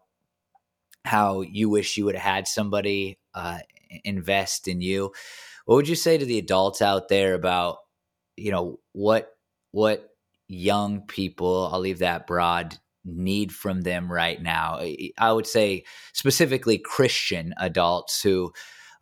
how 1.04 1.42
you 1.42 1.70
wish 1.70 1.98
you 1.98 2.06
would 2.06 2.16
have 2.16 2.36
had 2.36 2.48
somebody 2.48 3.20
uh, 3.36 3.60
invest 4.04 4.68
in 4.68 4.82
you. 4.82 5.12
What 5.66 5.76
would 5.76 5.88
you 5.88 5.96
say 5.96 6.18
to 6.18 6.26
the 6.26 6.40
adults 6.40 6.82
out 6.82 7.08
there 7.10 7.34
about, 7.34 7.78
you 8.36 8.52
know, 8.52 8.80
what 8.94 9.32
what 9.72 10.10
young 10.48 11.02
people, 11.02 11.70
I'll 11.72 11.80
leave 11.80 12.00
that 12.00 12.28
broad, 12.28 12.78
need 13.04 13.54
from 13.54 13.82
them 13.82 14.12
right 14.12 14.42
now? 14.42 14.80
I 15.18 15.32
would 15.32 15.48
say 15.48 15.84
specifically 16.14 16.78
Christian 16.78 17.54
adults 17.58 18.22
who 18.22 18.54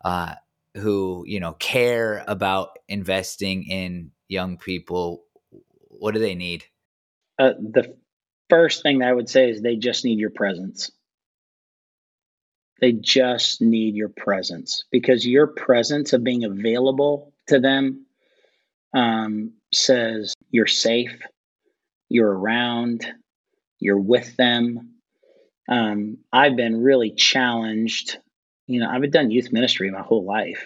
uh, 0.04 0.34
who 0.76 1.24
you 1.26 1.40
know 1.40 1.52
care 1.52 2.24
about 2.26 2.78
investing 2.88 3.64
in 3.64 4.10
young 4.28 4.58
people 4.58 5.24
what 5.88 6.14
do 6.14 6.20
they 6.20 6.34
need 6.34 6.64
uh, 7.38 7.52
the 7.58 7.96
first 8.50 8.82
thing 8.82 9.02
i 9.02 9.12
would 9.12 9.28
say 9.28 9.50
is 9.50 9.62
they 9.62 9.76
just 9.76 10.04
need 10.04 10.18
your 10.18 10.30
presence 10.30 10.90
they 12.84 12.92
just 12.92 13.62
need 13.62 13.94
your 13.94 14.10
presence 14.10 14.84
because 14.90 15.26
your 15.26 15.46
presence 15.46 16.12
of 16.12 16.22
being 16.22 16.44
available 16.44 17.32
to 17.48 17.58
them 17.58 18.04
um, 18.94 19.52
says 19.72 20.34
you're 20.50 20.66
safe 20.66 21.18
you're 22.08 22.32
around 22.32 23.06
you're 23.84 23.98
with 23.98 24.34
them. 24.36 24.94
Um, 25.68 26.18
I've 26.32 26.56
been 26.56 26.82
really 26.82 27.10
challenged. 27.10 28.18
You 28.66 28.80
know, 28.80 28.88
I've 28.88 29.10
done 29.10 29.30
youth 29.30 29.52
ministry 29.52 29.90
my 29.90 30.00
whole 30.00 30.24
life, 30.24 30.64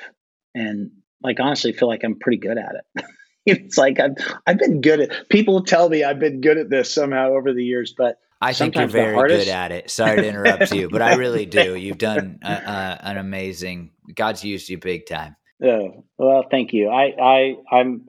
and 0.55 0.93
like 1.21 1.41
honestly, 1.41 1.73
feel 1.73 1.89
like 1.89 2.05
I'm 2.05 2.19
pretty 2.19 2.39
good 2.39 2.59
at 2.59 2.77
it. 2.77 3.05
it's 3.47 3.77
like 3.77 3.99
I've 3.99 4.15
I've 4.47 4.59
been 4.59 4.81
good 4.81 5.01
at. 5.01 5.29
People 5.29 5.65
tell 5.65 5.89
me 5.89 6.05
I've 6.05 6.21
been 6.21 6.41
good 6.41 6.59
at 6.59 6.71
this 6.71 6.93
somehow 6.93 7.31
over 7.31 7.53
the 7.53 7.65
years, 7.65 7.93
but 7.97 8.19
I 8.41 8.53
think 8.53 8.77
you're 8.77 8.87
very 8.87 9.17
good 9.29 9.49
at 9.49 9.73
it. 9.73 9.91
Sorry 9.91 10.21
to 10.21 10.29
interrupt 10.29 10.73
you, 10.73 10.89
but 10.89 11.03
I 11.03 11.15
really 11.17 11.47
do. 11.47 11.75
You've 11.75 11.99
done 11.99 12.39
a, 12.43 12.53
a, 12.53 13.01
an 13.03 13.19
amazing. 13.19 13.91
God's 14.15 14.45
used 14.45 14.69
you 14.69 14.79
big 14.79 15.07
time. 15.07 15.37
Oh 15.63 16.05
well, 16.19 16.45
thank 16.49 16.73
you. 16.73 16.89
I 16.89 17.15
I 17.21 17.57
I'm 17.71 18.07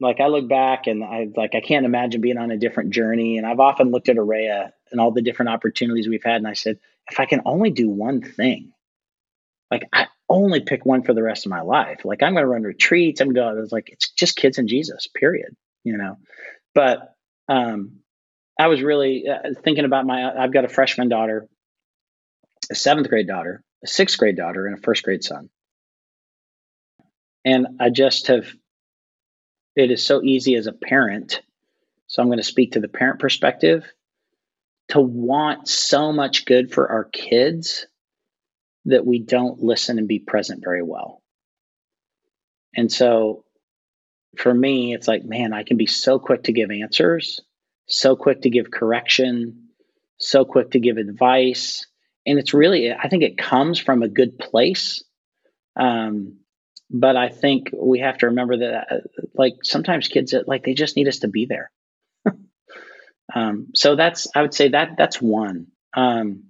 like 0.00 0.20
I 0.20 0.26
look 0.26 0.48
back 0.48 0.86
and 0.88 1.04
I 1.04 1.28
like 1.36 1.54
I 1.54 1.60
can't 1.60 1.86
imagine 1.86 2.20
being 2.20 2.38
on 2.38 2.50
a 2.50 2.56
different 2.56 2.90
journey. 2.90 3.38
And 3.38 3.46
I've 3.46 3.60
often 3.60 3.90
looked 3.92 4.08
at 4.08 4.16
Araya 4.16 4.72
and 4.90 5.00
all 5.00 5.12
the 5.12 5.22
different 5.22 5.50
opportunities 5.50 6.08
we've 6.08 6.24
had, 6.24 6.36
and 6.36 6.48
I 6.48 6.54
said, 6.54 6.78
if 7.10 7.20
I 7.20 7.26
can 7.26 7.42
only 7.44 7.70
do 7.70 7.88
one 7.88 8.22
thing, 8.22 8.72
like 9.70 9.88
I 9.92 10.08
only 10.28 10.60
pick 10.60 10.84
one 10.84 11.02
for 11.02 11.14
the 11.14 11.22
rest 11.22 11.46
of 11.46 11.50
my 11.50 11.60
life. 11.60 12.04
Like 12.04 12.22
I'm 12.22 12.32
going 12.32 12.44
to 12.44 12.48
run 12.48 12.62
retreats. 12.62 13.20
I'm 13.20 13.32
going 13.32 13.56
to 13.56 13.68
like 13.72 13.90
it's 13.90 14.10
just 14.10 14.36
kids 14.36 14.58
and 14.58 14.68
Jesus, 14.68 15.06
period. 15.06 15.54
You 15.84 15.96
know, 15.96 16.16
but 16.74 17.14
um, 17.48 18.00
I 18.58 18.68
was 18.68 18.82
really 18.82 19.24
uh, 19.28 19.50
thinking 19.62 19.84
about 19.84 20.06
my. 20.06 20.32
I've 20.32 20.52
got 20.52 20.64
a 20.64 20.68
freshman 20.68 21.08
daughter, 21.08 21.48
a 22.70 22.74
seventh 22.74 23.08
grade 23.08 23.26
daughter, 23.26 23.62
a 23.82 23.86
sixth 23.86 24.18
grade 24.18 24.36
daughter, 24.36 24.66
and 24.66 24.78
a 24.78 24.80
first 24.80 25.02
grade 25.02 25.24
son. 25.24 25.50
And 27.44 27.66
I 27.80 27.90
just 27.90 28.28
have. 28.28 28.46
It 29.76 29.90
is 29.90 30.06
so 30.06 30.22
easy 30.22 30.54
as 30.54 30.66
a 30.66 30.72
parent. 30.72 31.42
So 32.06 32.22
I'm 32.22 32.28
going 32.28 32.38
to 32.38 32.44
speak 32.44 32.72
to 32.72 32.80
the 32.80 32.88
parent 32.88 33.18
perspective 33.18 33.84
to 34.88 35.00
want 35.00 35.66
so 35.66 36.12
much 36.12 36.44
good 36.44 36.72
for 36.72 36.90
our 36.90 37.04
kids 37.04 37.86
that 38.84 39.06
we 39.06 39.18
don't 39.18 39.62
listen 39.62 39.98
and 39.98 40.06
be 40.06 40.18
present 40.18 40.62
very 40.62 40.82
well. 40.82 41.22
And 42.76 42.92
so 42.92 43.44
for 44.36 44.52
me, 44.52 44.94
it's 44.94 45.08
like, 45.08 45.24
man, 45.24 45.52
I 45.52 45.62
can 45.62 45.76
be 45.76 45.86
so 45.86 46.18
quick 46.18 46.44
to 46.44 46.52
give 46.52 46.70
answers, 46.70 47.40
so 47.86 48.16
quick 48.16 48.42
to 48.42 48.50
give 48.50 48.70
correction, 48.70 49.68
so 50.18 50.44
quick 50.44 50.72
to 50.72 50.80
give 50.80 50.96
advice. 50.96 51.86
And 52.26 52.38
it's 52.38 52.54
really, 52.54 52.92
I 52.92 53.08
think 53.08 53.22
it 53.22 53.38
comes 53.38 53.78
from 53.78 54.02
a 54.02 54.08
good 54.08 54.38
place. 54.38 55.04
Um, 55.76 56.38
but 56.90 57.16
I 57.16 57.28
think 57.28 57.70
we 57.72 58.00
have 58.00 58.18
to 58.18 58.26
remember 58.26 58.58
that, 58.58 58.86
uh, 58.90 58.96
like, 59.34 59.54
sometimes 59.62 60.08
kids, 60.08 60.34
like, 60.46 60.64
they 60.64 60.74
just 60.74 60.96
need 60.96 61.08
us 61.08 61.18
to 61.20 61.28
be 61.28 61.46
there. 61.46 61.70
um, 63.34 63.68
so 63.74 63.96
that's, 63.96 64.28
I 64.34 64.42
would 64.42 64.54
say 64.54 64.68
that 64.68 64.96
that's 64.96 65.20
one. 65.20 65.68
Um, 65.96 66.44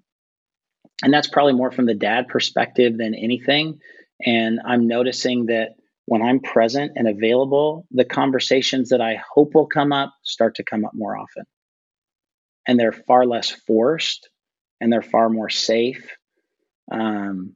and 1.02 1.12
that's 1.12 1.28
probably 1.28 1.54
more 1.54 1.70
from 1.70 1.86
the 1.86 1.94
dad 1.94 2.28
perspective 2.28 2.96
than 2.96 3.14
anything. 3.14 3.80
And 4.24 4.60
I'm 4.64 4.86
noticing 4.86 5.46
that 5.46 5.76
when 6.06 6.23
I'm 6.23 6.40
present 6.40 6.92
and 6.96 7.08
available, 7.08 7.87
the 7.90 8.04
conversations 8.04 8.90
that 8.90 9.00
I 9.00 9.16
hope 9.34 9.54
will 9.54 9.66
come 9.66 9.92
up 9.92 10.14
start 10.23 10.56
to 10.56 10.64
come 10.64 10.84
up 10.84 10.92
more 10.94 11.16
often. 11.16 11.44
And 12.66 12.78
they're 12.78 12.92
far 12.92 13.26
less 13.26 13.50
forced 13.50 14.28
and 14.80 14.92
they're 14.92 15.02
far 15.02 15.28
more 15.28 15.49
safe. 15.50 16.11
Um, 16.90 17.54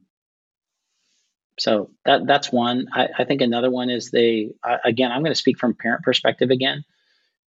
so 1.59 1.91
that 2.05 2.25
that's 2.25 2.51
one. 2.51 2.87
I, 2.93 3.09
I, 3.19 3.25
think 3.25 3.41
another 3.41 3.69
one 3.69 3.89
is 3.89 4.11
they 4.11 4.51
again. 4.85 5.11
I'm 5.11 5.21
going 5.21 5.33
to 5.33 5.39
speak 5.39 5.59
from 5.59 5.75
parent 5.75 6.03
perspective 6.03 6.51
again. 6.51 6.85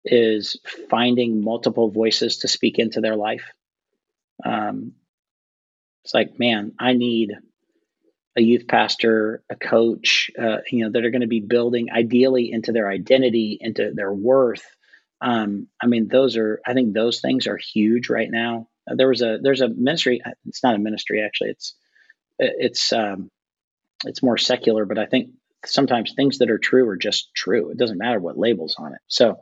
Is 0.04 0.58
finding 0.90 1.42
multiple 1.42 1.90
voices 1.90 2.38
to 2.38 2.48
speak 2.48 2.78
into 2.78 3.00
their 3.00 3.16
life. 3.16 3.44
Um, 4.44 4.92
it's 6.04 6.12
like, 6.12 6.38
man, 6.38 6.72
I 6.78 6.92
need 6.92 7.32
a 8.36 8.42
youth 8.42 8.66
pastor, 8.66 9.42
a 9.50 9.56
coach, 9.56 10.30
uh, 10.40 10.58
you 10.70 10.84
know, 10.84 10.92
that 10.92 11.04
are 11.04 11.10
going 11.10 11.22
to 11.22 11.26
be 11.26 11.40
building 11.40 11.88
ideally 11.90 12.50
into 12.50 12.72
their 12.72 12.88
identity, 12.88 13.58
into 13.60 13.92
their 13.94 14.12
worth. 14.12 14.64
Um, 15.20 15.68
I 15.82 15.86
mean, 15.86 16.08
those 16.08 16.36
are, 16.36 16.60
I 16.66 16.72
think 16.72 16.94
those 16.94 17.20
things 17.20 17.46
are 17.46 17.58
huge 17.58 18.08
right 18.08 18.30
now. 18.30 18.68
Uh, 18.90 18.94
there 18.96 19.08
was 19.08 19.22
a, 19.22 19.38
there's 19.42 19.60
a 19.60 19.68
ministry. 19.68 20.20
It's 20.46 20.62
not 20.62 20.74
a 20.74 20.78
ministry 20.78 21.22
actually. 21.22 21.50
It's, 21.50 21.74
it's, 22.38 22.92
um, 22.92 23.30
it's 24.04 24.22
more 24.22 24.38
secular, 24.38 24.84
but 24.84 24.98
I 24.98 25.06
think 25.06 25.30
sometimes 25.64 26.12
things 26.12 26.38
that 26.38 26.50
are 26.50 26.58
true 26.58 26.88
are 26.88 26.96
just 26.96 27.34
true. 27.34 27.70
It 27.70 27.78
doesn't 27.78 27.98
matter 27.98 28.18
what 28.18 28.38
labels 28.38 28.76
on 28.78 28.94
it. 28.94 29.00
So, 29.06 29.38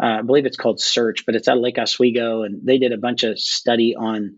uh, 0.00 0.18
I 0.20 0.22
believe 0.22 0.46
it's 0.46 0.56
called 0.56 0.80
Search, 0.80 1.26
but 1.26 1.34
it's 1.34 1.48
at 1.48 1.58
Lake 1.58 1.76
Oswego, 1.76 2.42
and 2.42 2.64
they 2.64 2.78
did 2.78 2.92
a 2.92 2.98
bunch 2.98 3.24
of 3.24 3.38
study 3.38 3.96
on 3.96 4.36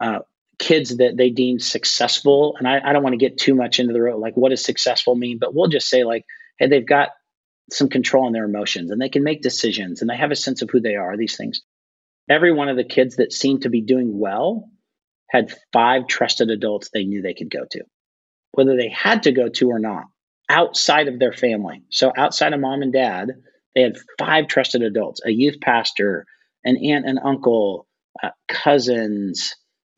uh, 0.00 0.20
kids 0.58 0.96
that 0.96 1.16
they 1.16 1.30
deem 1.30 1.58
successful 1.58 2.56
and 2.58 2.66
I, 2.66 2.80
I 2.82 2.92
don't 2.92 3.02
want 3.02 3.12
to 3.12 3.18
get 3.18 3.38
too 3.38 3.54
much 3.54 3.78
into 3.78 3.92
the 3.92 4.00
road 4.00 4.18
like 4.18 4.34
what 4.36 4.48
does 4.48 4.64
successful 4.64 5.14
mean 5.14 5.38
but 5.38 5.54
we'll 5.54 5.68
just 5.68 5.88
say 5.88 6.04
like 6.04 6.24
hey 6.58 6.68
they've 6.68 6.86
got 6.86 7.10
some 7.70 7.88
control 7.88 8.26
on 8.26 8.32
their 8.32 8.44
emotions 8.44 8.90
and 8.90 9.00
they 9.00 9.08
can 9.08 9.24
make 9.24 9.42
decisions 9.42 10.00
and 10.00 10.10
they 10.10 10.16
have 10.16 10.30
a 10.30 10.36
sense 10.36 10.62
of 10.62 10.70
who 10.70 10.80
they 10.80 10.96
are 10.96 11.16
these 11.16 11.36
things. 11.36 11.60
Every 12.28 12.52
one 12.52 12.68
of 12.68 12.76
the 12.76 12.84
kids 12.84 13.16
that 13.16 13.32
seemed 13.32 13.62
to 13.62 13.70
be 13.70 13.80
doing 13.80 14.18
well 14.18 14.68
had 15.30 15.54
five 15.72 16.06
trusted 16.06 16.50
adults 16.50 16.90
they 16.92 17.04
knew 17.04 17.22
they 17.22 17.34
could 17.34 17.50
go 17.50 17.64
to. 17.70 17.82
Whether 18.52 18.76
they 18.76 18.88
had 18.88 19.24
to 19.24 19.32
go 19.32 19.48
to 19.48 19.68
or 19.68 19.78
not 19.78 20.04
outside 20.48 21.08
of 21.08 21.18
their 21.18 21.32
family. 21.32 21.82
So 21.90 22.12
outside 22.16 22.52
of 22.52 22.60
mom 22.60 22.82
and 22.82 22.92
dad 22.92 23.32
they 23.74 23.82
had 23.82 23.96
five 24.18 24.46
trusted 24.46 24.82
adults 24.82 25.20
a 25.24 25.30
youth 25.30 25.60
pastor 25.60 26.24
an 26.64 26.76
aunt 26.76 27.06
and 27.06 27.18
uncle 27.22 27.86
uh, 28.22 28.30
cousins 28.48 29.54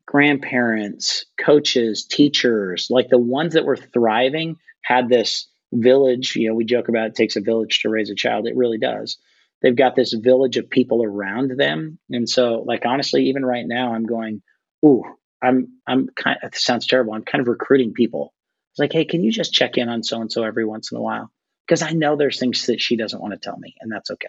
grandparents, 0.09 1.25
coaches, 1.39 2.03
teachers, 2.03 2.87
like 2.89 3.09
the 3.09 3.19
ones 3.19 3.53
that 3.53 3.63
were 3.63 3.77
thriving 3.77 4.57
had 4.81 5.07
this 5.07 5.47
village. 5.71 6.35
You 6.35 6.49
know, 6.49 6.55
we 6.55 6.65
joke 6.65 6.89
about 6.89 7.05
it 7.05 7.15
takes 7.15 7.35
a 7.35 7.41
village 7.41 7.81
to 7.81 7.89
raise 7.89 8.09
a 8.09 8.15
child. 8.15 8.47
It 8.47 8.57
really 8.57 8.79
does. 8.79 9.19
They've 9.61 9.75
got 9.75 9.95
this 9.95 10.13
village 10.13 10.57
of 10.57 10.67
people 10.67 11.03
around 11.03 11.51
them. 11.55 11.99
And 12.09 12.27
so, 12.27 12.63
like, 12.65 12.87
honestly, 12.87 13.25
even 13.25 13.45
right 13.45 13.67
now, 13.67 13.93
I'm 13.93 14.07
going, 14.07 14.41
ooh, 14.83 15.03
I'm, 15.43 15.67
I'm 15.85 16.07
kind 16.15 16.39
of, 16.41 16.55
sounds 16.55 16.87
terrible. 16.87 17.13
I'm 17.13 17.23
kind 17.23 17.43
of 17.43 17.47
recruiting 17.47 17.93
people. 17.93 18.33
It's 18.71 18.79
like, 18.79 18.93
hey, 18.93 19.05
can 19.05 19.23
you 19.23 19.31
just 19.31 19.53
check 19.53 19.77
in 19.77 19.89
on 19.89 20.01
so 20.01 20.19
and 20.21 20.31
so 20.31 20.41
every 20.41 20.65
once 20.65 20.91
in 20.91 20.97
a 20.97 21.01
while? 21.01 21.31
Because 21.67 21.83
I 21.83 21.91
know 21.91 22.15
there's 22.15 22.39
things 22.39 22.65
that 22.65 22.81
she 22.81 22.95
doesn't 22.95 23.21
want 23.21 23.33
to 23.33 23.39
tell 23.39 23.59
me, 23.59 23.75
and 23.79 23.91
that's 23.91 24.09
okay. 24.09 24.27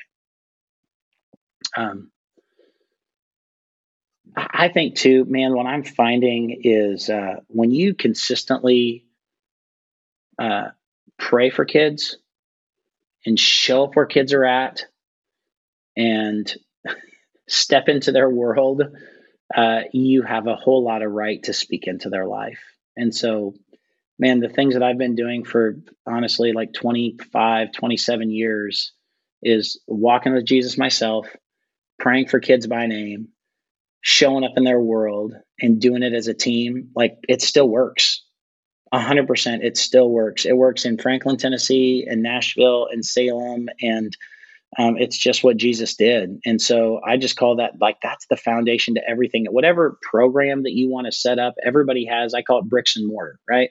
Um, 1.75 2.11
I 4.37 4.69
think 4.69 4.97
too, 4.97 5.25
man, 5.25 5.55
what 5.55 5.67
I'm 5.67 5.83
finding 5.85 6.61
is 6.63 7.09
uh, 7.11 7.37
when 7.49 7.71
you 7.71 7.95
consistently 7.95 9.07
uh, 10.39 10.69
pray 11.19 11.51
for 11.51 11.65
kids 11.65 12.17
and 13.27 13.39
show 13.39 13.85
up 13.85 13.97
where 13.97 14.07
kids 14.07 14.33
are 14.33 14.45
at 14.45 14.85
and 15.97 16.53
step 17.49 17.89
into 17.89 18.13
their 18.13 18.31
world, 18.31 18.83
uh, 19.55 19.81
you 19.93 20.23
have 20.23 20.47
a 20.47 20.57
whole 20.57 20.85
lot 20.85 21.03
of 21.03 21.11
right 21.11 21.43
to 21.45 21.53
speak 21.53 21.87
into 21.87 22.09
their 22.09 22.27
life. 22.27 22.61
And 22.97 23.15
so, 23.15 23.55
man, 24.19 24.41
the 24.41 24.49
things 24.49 24.75
that 24.75 24.83
I've 24.83 24.99
been 24.99 25.17
doing 25.17 25.45
for 25.45 25.77
honestly 26.07 26.53
like 26.53 26.73
25, 26.73 27.73
27 27.73 28.31
years 28.31 28.93
is 29.43 29.81
walking 29.87 30.35
with 30.35 30.45
Jesus 30.45 30.79
myself, 30.79 31.27
praying 31.99 32.29
for 32.29 32.41
kids 32.41 32.67
by 32.67 32.87
name, 32.87 33.29
showing 34.01 34.45
up 34.45 34.53
in 34.57 34.65
their 34.65 34.81
world 34.81 35.35
and 35.61 35.81
doing 35.81 36.03
it 36.03 36.13
as 36.13 36.29
a 36.29 36.35
team, 36.35 36.91
like 36.95 37.19
it 37.29 37.43
still 37.43 37.69
works. 37.69 38.25
A 38.93 38.99
hundred 38.99 39.29
percent, 39.29 39.63
it 39.63 39.77
still 39.77 40.11
works. 40.11 40.45
It 40.45 40.57
works 40.57 40.85
in 40.85 40.99
Franklin, 40.99 41.37
Tennessee, 41.37 42.07
and 42.11 42.23
Nashville, 42.23 42.89
and 42.91 43.05
Salem, 43.05 43.69
and 43.81 44.17
um, 44.79 44.97
it's 44.99 45.17
just 45.17 45.45
what 45.45 45.57
Jesus 45.57 45.95
did. 45.95 46.41
And 46.45 46.61
so 46.61 47.01
I 47.07 47.17
just 47.17 47.37
call 47.37 47.57
that 47.57 47.75
like 47.81 47.99
that's 48.03 48.27
the 48.27 48.37
foundation 48.37 48.95
to 48.95 49.09
everything. 49.09 49.47
Whatever 49.49 49.99
program 50.03 50.65
that 50.65 50.73
you 50.73 50.89
want 50.91 51.07
to 51.07 51.13
set 51.13 51.39
up, 51.39 51.55
everybody 51.65 52.05
has. 52.07 52.35
I 52.35 52.43
call 52.43 52.61
it 52.61 52.69
bricks 52.69 52.97
and 52.97 53.07
mortar, 53.07 53.39
right? 53.49 53.71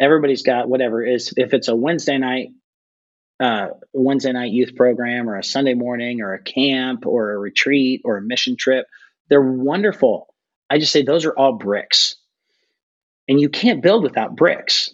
Everybody's 0.00 0.42
got 0.42 0.68
whatever 0.68 1.04
is. 1.04 1.34
If 1.36 1.52
it's 1.52 1.68
a 1.68 1.76
Wednesday 1.76 2.18
night 2.18 2.48
uh, 3.40 3.68
Wednesday 3.92 4.32
night 4.32 4.52
youth 4.52 4.74
program 4.74 5.28
or 5.28 5.36
a 5.36 5.44
Sunday 5.44 5.74
morning 5.74 6.20
or 6.22 6.34
a 6.34 6.42
camp 6.42 7.06
or 7.06 7.32
a 7.32 7.38
retreat 7.38 8.02
or 8.04 8.16
a 8.16 8.22
mission 8.22 8.56
trip, 8.56 8.86
they're 9.28 9.42
wonderful. 9.42 10.34
I 10.70 10.78
just 10.78 10.92
say 10.92 11.02
those 11.02 11.24
are 11.24 11.36
all 11.36 11.54
bricks. 11.54 12.16
And 13.28 13.40
you 13.40 13.48
can't 13.48 13.82
build 13.82 14.02
without 14.02 14.36
bricks. 14.36 14.90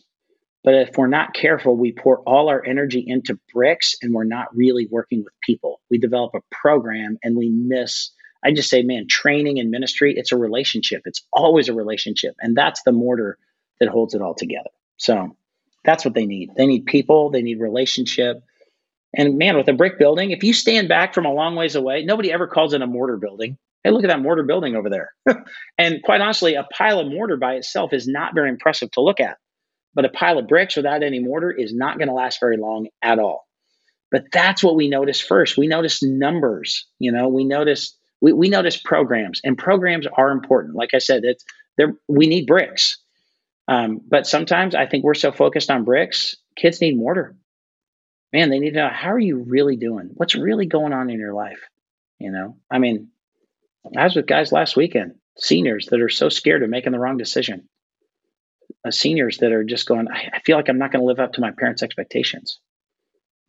But 0.65 0.75
if 0.75 0.97
we're 0.97 1.07
not 1.07 1.35
careful, 1.35 1.77
we 1.77 1.93
pour 1.93 2.21
all 2.21 2.49
our 2.49 2.65
energy 2.65 3.05
into 3.07 3.39
bricks 3.53 3.97
and 4.01 4.15
we're 4.15 4.25
not 4.25 4.57
really 4.57 4.89
working 4.91 5.23
with 5.23 5.35
people. 5.43 5.81
We 5.91 5.99
develop 5.99 6.35
a 6.35 6.41
program 6.51 7.19
and 7.23 7.37
we 7.37 7.51
miss. 7.51 8.11
I 8.43 8.53
just 8.53 8.71
say, 8.71 8.83
man, 8.83 9.07
training 9.09 9.61
and 9.61 9.71
ministry, 9.71 10.15
it's 10.17 10.33
a 10.33 10.39
relationship. 10.39 11.03
It's 11.05 11.23
always 11.33 11.69
a 11.69 11.75
relationship. 11.75 12.35
And 12.41 12.57
that's 12.57 12.83
the 12.83 12.93
mortar 12.93 13.39
that 13.79 13.91
holds 13.91 14.15
it 14.15 14.23
all 14.23 14.35
together. 14.35 14.71
So 14.97 15.37
that's 15.85 16.05
what 16.05 16.15
they 16.15 16.25
need. 16.25 16.51
They 16.57 16.67
need 16.67 16.87
people, 16.87 17.31
they 17.31 17.43
need 17.43 17.61
relationship. 17.61 18.43
And 19.17 19.37
man, 19.37 19.57
with 19.57 19.69
a 19.69 19.75
brick 19.75 19.99
building, 19.99 20.31
if 20.31 20.43
you 20.43 20.55
stand 20.55 20.89
back 20.89 21.15
from 21.15 21.27
a 21.27 21.33
long 21.33 21.57
ways 21.57 21.77
away, 21.77 22.05
nobody 22.05 22.33
ever 22.33 22.47
calls 22.47 22.73
it 22.73 22.83
a 22.83 22.87
mortar 22.87 23.19
building 23.19 23.59
Hey, 23.85 23.91
look 23.91 24.03
at 24.03 24.09
that 24.09 24.23
mortar 24.23 24.43
building 24.45 24.75
over 24.75 24.89
there. 24.89 25.13
and 25.79 26.03
quite 26.03 26.23
honestly, 26.23 26.55
a 26.55 26.67
pile 26.77 26.99
of 26.99 27.07
mortar 27.07 27.37
by 27.37 27.55
itself 27.55 27.93
is 27.93 28.09
not 28.09 28.35
very 28.35 28.49
impressive 28.49 28.91
to 28.93 29.03
look 29.03 29.21
at. 29.21 29.37
But 29.95 30.07
a 30.07 30.09
pile 30.09 30.39
of 30.39 30.49
bricks 30.49 30.75
without 30.75 31.03
any 31.03 31.21
mortar 31.21 31.53
is 31.53 31.73
not 31.73 31.99
going 31.99 32.09
to 32.09 32.15
last 32.15 32.41
very 32.41 32.57
long 32.57 32.89
at 33.03 33.19
all. 33.19 33.47
But 34.11 34.25
that's 34.33 34.65
what 34.65 34.75
we 34.75 34.89
notice 34.89 35.21
first. 35.21 35.59
We 35.59 35.67
notice 35.67 36.03
numbers, 36.03 36.87
you 36.99 37.13
know, 37.13 37.29
we 37.29 37.45
notice 37.45 37.97
we, 38.21 38.33
we 38.33 38.49
notice 38.49 38.77
programs 38.77 39.41
and 39.45 39.59
programs 39.59 40.07
are 40.07 40.31
important. 40.31 40.77
Like 40.77 40.95
I 40.95 40.99
said, 40.99 41.25
it's 41.25 41.45
there 41.77 41.95
we 42.09 42.27
need 42.27 42.47
bricks. 42.47 42.99
Um, 43.69 44.01
but 44.09 44.27
sometimes 44.27 44.75
I 44.75 44.87
think 44.87 45.05
we're 45.05 45.15
so 45.15 45.33
focused 45.33 45.71
on 45.71 45.85
bricks, 45.85 46.37
kids 46.57 46.81
need 46.81 46.97
mortar. 46.97 47.37
Man, 48.33 48.51
they 48.51 48.59
need 48.59 48.73
to 48.73 48.77
know 48.77 48.91
how 48.93 49.11
are 49.11 49.19
you 49.19 49.45
really 49.47 49.77
doing? 49.77 50.11
What's 50.15 50.35
really 50.35 50.67
going 50.67 50.93
on 50.93 51.11
in 51.11 51.19
your 51.19 51.35
life? 51.35 51.61
You 52.19 52.31
know, 52.31 52.57
I 52.71 52.79
mean, 52.79 53.11
I 53.97 54.05
was 54.05 54.17
with 54.17 54.27
guys 54.27 54.53
last 54.53 54.77
weekend, 54.77 55.15
seniors 55.39 55.87
that 55.87 56.01
are 56.01 56.09
so 56.09 56.29
scared 56.29 56.63
of 56.63 56.71
making 56.71 56.93
the 56.93 56.99
wrong 56.99 57.17
decision. 57.17 57.69
Uh, 58.85 58.91
seniors 58.91 59.39
that 59.39 59.53
are 59.53 59.65
just 59.65 59.87
going, 59.87 60.09
I, 60.11 60.31
I 60.35 60.41
feel 60.41 60.57
like 60.57 60.69
I'm 60.69 60.79
not 60.79 60.93
going 60.93 61.03
to 61.03 61.07
live 61.07 61.21
up 61.21 61.35
to 61.35 61.41
my 61.41 61.51
parents' 61.51 61.83
expectations. 61.83 62.61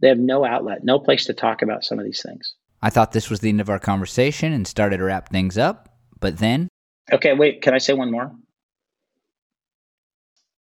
They 0.02 0.10
have 0.10 0.20
no 0.20 0.46
outlet, 0.46 0.84
no 0.84 1.00
place 1.00 1.26
to 1.26 1.34
talk 1.34 1.62
about 1.62 1.84
some 1.84 2.00
of 2.00 2.06
these 2.06 2.22
things. 2.22 2.56
I 2.82 2.90
thought 2.90 3.14
this 3.14 3.30
was 3.30 3.40
the 3.40 3.50
end 3.50 3.62
of 3.62 3.70
our 3.70 3.80
conversation 3.80 4.52
and 4.54 4.68
started 4.68 4.98
to 4.98 5.06
wrap 5.06 5.30
things 5.30 5.58
up, 5.58 5.90
but 6.20 6.38
then. 6.38 6.68
Okay, 7.12 7.34
wait, 7.34 7.62
can 7.62 7.74
I 7.74 7.78
say 7.78 7.94
one 7.94 8.12
more? 8.12 8.32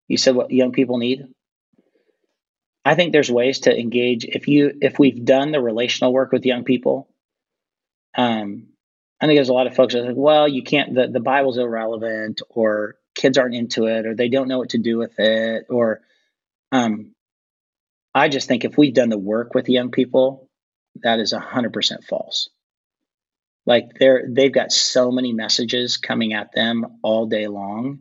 You 0.08 0.17
said 0.17 0.36
what 0.36 0.51
young 0.51 0.72
people 0.72 0.98
need? 0.98 1.25
I 2.84 2.96
think 2.96 3.12
there's 3.12 3.32
ways 3.32 3.62
to 3.62 3.77
engage 3.77 4.25
if 4.25 4.48
you 4.48 4.77
if 4.79 5.00
we've 5.00 5.25
done 5.25 5.51
the 5.51 5.60
relational 5.60 6.13
work 6.13 6.32
with 6.32 6.46
young 6.46 6.63
people. 6.63 7.10
Um, 8.15 8.67
I 9.22 9.27
think 9.27 9.38
there's 9.38 9.50
a 9.50 9.53
lot 9.53 9.67
of 9.67 9.75
folks 9.75 9.93
that 9.93 10.03
think, 10.03 10.17
well, 10.17 10.48
you 10.48 10.63
can't 10.63 10.93
the, 10.93 11.07
the 11.07 11.19
Bible's 11.19 11.57
irrelevant 11.57 12.41
or 12.50 12.95
kids 13.15 13.38
aren't 13.38 13.55
into 13.55 13.86
it 13.86 14.05
or 14.05 14.13
they 14.13 14.29
don't 14.29 14.48
know 14.48 14.60
what 14.60 14.69
to 14.69 14.77
do 14.77 14.98
with 14.98 15.19
it 15.19 15.65
or 15.69 16.01
um, 16.72 17.13
I 18.13 18.29
just 18.29 18.48
think 18.48 18.65
if 18.65 18.77
we've 18.77 18.93
done 18.93 19.10
the 19.10 19.17
work 19.17 19.53
with 19.53 19.69
young 19.69 19.91
people, 19.91 20.50
that 21.03 21.19
is 21.19 21.34
100% 21.34 22.03
false. 22.03 22.50
Like 23.65 23.93
they're 24.00 24.25
they've 24.29 24.53
got 24.53 24.72
so 24.72 25.12
many 25.12 25.34
messages 25.34 25.98
coming 25.98 26.34
at 26.34 26.53
them 26.53 27.00
all 27.01 27.25
day 27.25 27.48
long 27.48 28.00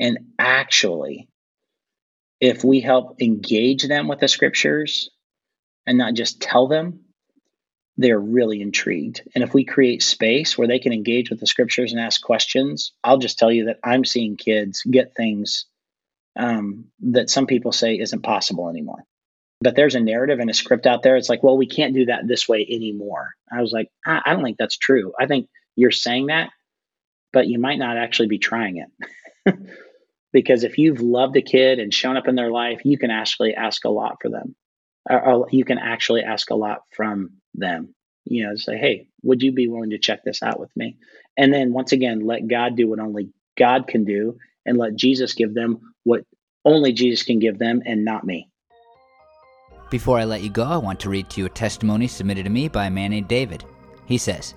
and 0.00 0.18
actually 0.38 1.28
if 2.40 2.64
we 2.64 2.80
help 2.80 3.20
engage 3.22 3.86
them 3.86 4.08
with 4.08 4.18
the 4.18 4.28
scriptures 4.28 5.10
and 5.86 5.96
not 5.96 6.14
just 6.14 6.40
tell 6.40 6.68
them, 6.68 7.00
they're 7.96 8.20
really 8.20 8.60
intrigued. 8.60 9.22
And 9.34 9.42
if 9.42 9.54
we 9.54 9.64
create 9.64 10.02
space 10.02 10.56
where 10.56 10.68
they 10.68 10.78
can 10.78 10.92
engage 10.92 11.30
with 11.30 11.40
the 11.40 11.46
scriptures 11.46 11.92
and 11.92 12.00
ask 12.00 12.20
questions, 12.20 12.92
I'll 13.02 13.18
just 13.18 13.38
tell 13.38 13.50
you 13.50 13.66
that 13.66 13.78
I'm 13.82 14.04
seeing 14.04 14.36
kids 14.36 14.82
get 14.82 15.14
things 15.14 15.66
um, 16.38 16.86
that 17.00 17.30
some 17.30 17.46
people 17.46 17.72
say 17.72 17.98
isn't 17.98 18.22
possible 18.22 18.68
anymore. 18.68 19.04
But 19.62 19.74
there's 19.74 19.94
a 19.94 20.00
narrative 20.00 20.38
and 20.38 20.50
a 20.50 20.54
script 20.54 20.86
out 20.86 21.02
there. 21.02 21.16
It's 21.16 21.30
like, 21.30 21.42
well, 21.42 21.56
we 21.56 21.66
can't 21.66 21.94
do 21.94 22.06
that 22.06 22.28
this 22.28 22.46
way 22.46 22.66
anymore. 22.68 23.30
I 23.50 23.62
was 23.62 23.72
like, 23.72 23.88
I, 24.06 24.20
I 24.26 24.34
don't 24.34 24.44
think 24.44 24.58
that's 24.58 24.76
true. 24.76 25.12
I 25.18 25.26
think 25.26 25.48
you're 25.76 25.90
saying 25.90 26.26
that, 26.26 26.50
but 27.32 27.46
you 27.46 27.58
might 27.58 27.78
not 27.78 27.96
actually 27.96 28.28
be 28.28 28.38
trying 28.38 28.84
it. 29.46 29.54
because 30.32 30.64
if 30.64 30.76
you've 30.76 31.00
loved 31.00 31.36
a 31.36 31.42
kid 31.42 31.78
and 31.78 31.94
shown 31.94 32.18
up 32.18 32.28
in 32.28 32.34
their 32.34 32.50
life, 32.50 32.82
you 32.84 32.98
can 32.98 33.10
actually 33.10 33.54
ask 33.54 33.86
a 33.86 33.90
lot 33.90 34.18
for 34.20 34.28
them. 34.28 34.54
You 35.08 35.64
can 35.64 35.78
actually 35.78 36.22
ask 36.22 36.50
a 36.50 36.54
lot 36.54 36.82
from 36.92 37.30
them. 37.54 37.94
You 38.24 38.46
know, 38.48 38.56
say, 38.56 38.76
hey, 38.76 39.08
would 39.22 39.42
you 39.42 39.52
be 39.52 39.68
willing 39.68 39.90
to 39.90 39.98
check 39.98 40.24
this 40.24 40.42
out 40.42 40.58
with 40.58 40.76
me? 40.76 40.96
And 41.36 41.52
then 41.52 41.72
once 41.72 41.92
again, 41.92 42.26
let 42.26 42.48
God 42.48 42.76
do 42.76 42.88
what 42.88 42.98
only 42.98 43.30
God 43.56 43.86
can 43.86 44.04
do 44.04 44.38
and 44.64 44.76
let 44.76 44.96
Jesus 44.96 45.34
give 45.34 45.54
them 45.54 45.94
what 46.02 46.24
only 46.64 46.92
Jesus 46.92 47.22
can 47.22 47.38
give 47.38 47.58
them 47.58 47.82
and 47.86 48.04
not 48.04 48.24
me. 48.24 48.50
Before 49.90 50.18
I 50.18 50.24
let 50.24 50.42
you 50.42 50.50
go, 50.50 50.64
I 50.64 50.76
want 50.76 50.98
to 51.00 51.08
read 51.08 51.30
to 51.30 51.40
you 51.40 51.46
a 51.46 51.50
testimony 51.50 52.08
submitted 52.08 52.42
to 52.42 52.50
me 52.50 52.66
by 52.66 52.86
a 52.86 52.90
man 52.90 53.12
named 53.12 53.28
David. 53.28 53.64
He 54.06 54.18
says, 54.18 54.54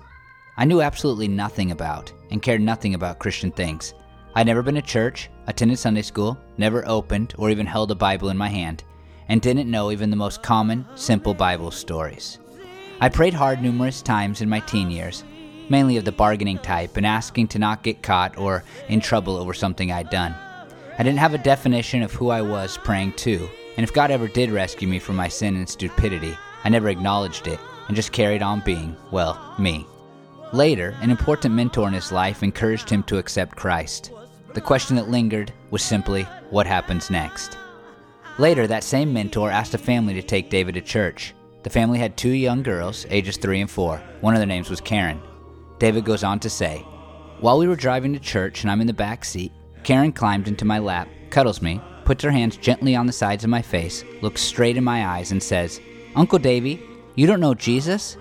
I 0.56 0.64
knew 0.64 0.80
absolutely 0.80 1.28
nothing 1.28 1.70
about 1.70 2.12
and 2.32 2.42
cared 2.42 2.60
nothing 2.60 2.94
about 2.94 3.20
Christian 3.20 3.52
things. 3.52 3.94
I'd 4.34 4.46
never 4.46 4.62
been 4.62 4.74
to 4.74 4.82
church, 4.82 5.30
attended 5.46 5.78
Sunday 5.78 6.02
school, 6.02 6.36
never 6.58 6.86
opened 6.88 7.34
or 7.38 7.50
even 7.50 7.66
held 7.66 7.92
a 7.92 7.94
Bible 7.94 8.30
in 8.30 8.36
my 8.36 8.48
hand, 8.48 8.82
and 9.30 9.40
didn't 9.40 9.70
know 9.70 9.92
even 9.92 10.10
the 10.10 10.16
most 10.16 10.42
common, 10.42 10.84
simple 10.96 11.34
Bible 11.34 11.70
stories. 11.70 12.40
I 13.00 13.08
prayed 13.08 13.32
hard 13.32 13.62
numerous 13.62 14.02
times 14.02 14.42
in 14.42 14.48
my 14.48 14.58
teen 14.58 14.90
years, 14.90 15.22
mainly 15.68 15.96
of 15.96 16.04
the 16.04 16.10
bargaining 16.10 16.58
type 16.58 16.96
and 16.96 17.06
asking 17.06 17.46
to 17.48 17.60
not 17.60 17.84
get 17.84 18.02
caught 18.02 18.36
or 18.36 18.64
in 18.88 19.00
trouble 19.00 19.36
over 19.36 19.54
something 19.54 19.92
I'd 19.92 20.10
done. 20.10 20.34
I 20.98 21.04
didn't 21.04 21.20
have 21.20 21.32
a 21.32 21.38
definition 21.38 22.02
of 22.02 22.12
who 22.12 22.30
I 22.30 22.42
was 22.42 22.76
praying 22.76 23.12
to, 23.18 23.48
and 23.76 23.84
if 23.84 23.94
God 23.94 24.10
ever 24.10 24.26
did 24.26 24.50
rescue 24.50 24.88
me 24.88 24.98
from 24.98 25.14
my 25.14 25.28
sin 25.28 25.54
and 25.54 25.68
stupidity, 25.68 26.36
I 26.64 26.68
never 26.68 26.88
acknowledged 26.88 27.46
it 27.46 27.60
and 27.86 27.94
just 27.94 28.10
carried 28.10 28.42
on 28.42 28.60
being, 28.64 28.96
well, 29.12 29.54
me. 29.60 29.86
Later, 30.52 30.96
an 31.02 31.10
important 31.10 31.54
mentor 31.54 31.86
in 31.86 31.94
his 31.94 32.10
life 32.10 32.42
encouraged 32.42 32.90
him 32.90 33.04
to 33.04 33.18
accept 33.18 33.56
Christ. 33.56 34.10
The 34.54 34.60
question 34.60 34.96
that 34.96 35.08
lingered 35.08 35.52
was 35.70 35.82
simply, 35.82 36.24
what 36.50 36.66
happens 36.66 37.10
next? 37.10 37.56
Later, 38.40 38.66
that 38.68 38.84
same 38.84 39.12
mentor 39.12 39.50
asked 39.50 39.74
a 39.74 39.78
family 39.78 40.14
to 40.14 40.22
take 40.22 40.48
David 40.48 40.74
to 40.76 40.80
church. 40.80 41.34
The 41.62 41.68
family 41.68 41.98
had 41.98 42.16
two 42.16 42.30
young 42.30 42.62
girls, 42.62 43.04
ages 43.10 43.36
three 43.36 43.60
and 43.60 43.70
four. 43.70 43.98
One 44.22 44.32
of 44.32 44.40
their 44.40 44.46
names 44.46 44.70
was 44.70 44.80
Karen. 44.80 45.20
David 45.78 46.06
goes 46.06 46.24
on 46.24 46.40
to 46.40 46.48
say, 46.48 46.78
While 47.40 47.58
we 47.58 47.68
were 47.68 47.76
driving 47.76 48.14
to 48.14 48.18
church 48.18 48.62
and 48.62 48.70
I'm 48.70 48.80
in 48.80 48.86
the 48.86 48.94
back 48.94 49.26
seat, 49.26 49.52
Karen 49.82 50.10
climbed 50.10 50.48
into 50.48 50.64
my 50.64 50.78
lap, 50.78 51.06
cuddles 51.28 51.60
me, 51.60 51.82
puts 52.06 52.24
her 52.24 52.30
hands 52.30 52.56
gently 52.56 52.96
on 52.96 53.04
the 53.04 53.12
sides 53.12 53.44
of 53.44 53.50
my 53.50 53.60
face, 53.60 54.04
looks 54.22 54.40
straight 54.40 54.78
in 54.78 54.84
my 54.84 55.06
eyes, 55.06 55.32
and 55.32 55.42
says, 55.42 55.78
Uncle 56.16 56.38
Davy, 56.38 56.82
you 57.16 57.26
don't 57.26 57.40
know 57.40 57.52
Jesus? 57.52 58.16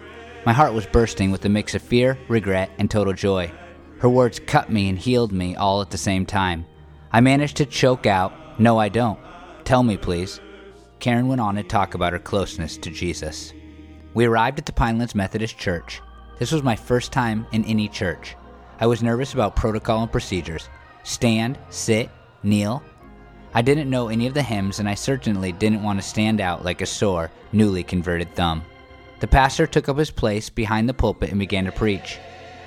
My 0.46 0.52
heart 0.52 0.74
was 0.74 0.86
bursting 0.86 1.32
with 1.32 1.46
a 1.46 1.50
mix 1.50 1.76
of 1.76 1.82
fear, 1.82 2.20
regret, 2.28 2.72
and 2.78 2.92
total 2.92 3.14
joy. 3.14 3.54
Her 4.00 4.10
words 4.10 4.42
cut 4.42 4.70
me 4.70 4.90
and 4.90 5.00
healed 5.00 5.32
me 5.32 5.56
all 5.56 5.82
at 5.82 5.92
the 5.92 5.98
same 5.98 6.26
time. 6.26 6.66
I 7.10 7.22
managed 7.22 7.56
to 7.56 7.66
choke 7.66 8.06
out, 8.06 8.60
No, 8.60 8.78
I 8.78 8.90
don't. 8.90 9.18
Tell 9.70 9.84
me, 9.84 9.98
please. 9.98 10.40
Karen 11.00 11.28
went 11.28 11.40
on 11.40 11.54
to 11.54 11.62
talk 11.62 11.94
about 11.94 12.14
her 12.14 12.18
closeness 12.18 12.76
to 12.78 12.90
Jesus. 12.90 13.54
We 14.16 14.26
arrived 14.26 14.58
at 14.58 14.66
the 14.66 14.72
Pinelands 14.72 15.14
Methodist 15.14 15.60
Church. 15.60 16.02
This 16.40 16.52
was 16.52 16.64
my 16.64 16.76
first 16.76 17.12
time 17.12 17.46
in 17.52 17.64
any 17.66 17.88
church. 17.88 18.36
I 18.80 18.88
was 18.88 19.04
nervous 19.04 19.36
about 19.36 19.56
protocol 19.56 20.02
and 20.02 20.12
procedures 20.12 20.70
stand, 21.04 21.60
sit, 21.70 22.10
kneel, 22.42 22.82
I 23.54 23.62
didn't 23.62 23.92
know 23.92 24.08
any 24.08 24.26
of 24.26 24.34
the 24.34 24.42
hymns, 24.42 24.80
and 24.80 24.90
I 24.90 24.96
certainly 24.96 25.52
didn't 25.52 25.84
want 25.84 26.02
to 26.02 26.08
stand 26.08 26.42
out 26.42 26.66
like 26.66 26.82
a 26.82 26.88
sore, 26.88 27.30
newly 27.52 27.84
converted 27.84 28.34
thumb. 28.34 28.64
The 29.20 29.28
pastor 29.28 29.68
took 29.68 29.88
up 29.88 30.00
his 30.00 30.10
place 30.10 30.50
behind 30.50 30.90
the 30.90 30.96
pulpit 30.96 31.30
and 31.30 31.40
began 31.40 31.66
to 31.66 31.72
preach. 31.72 32.18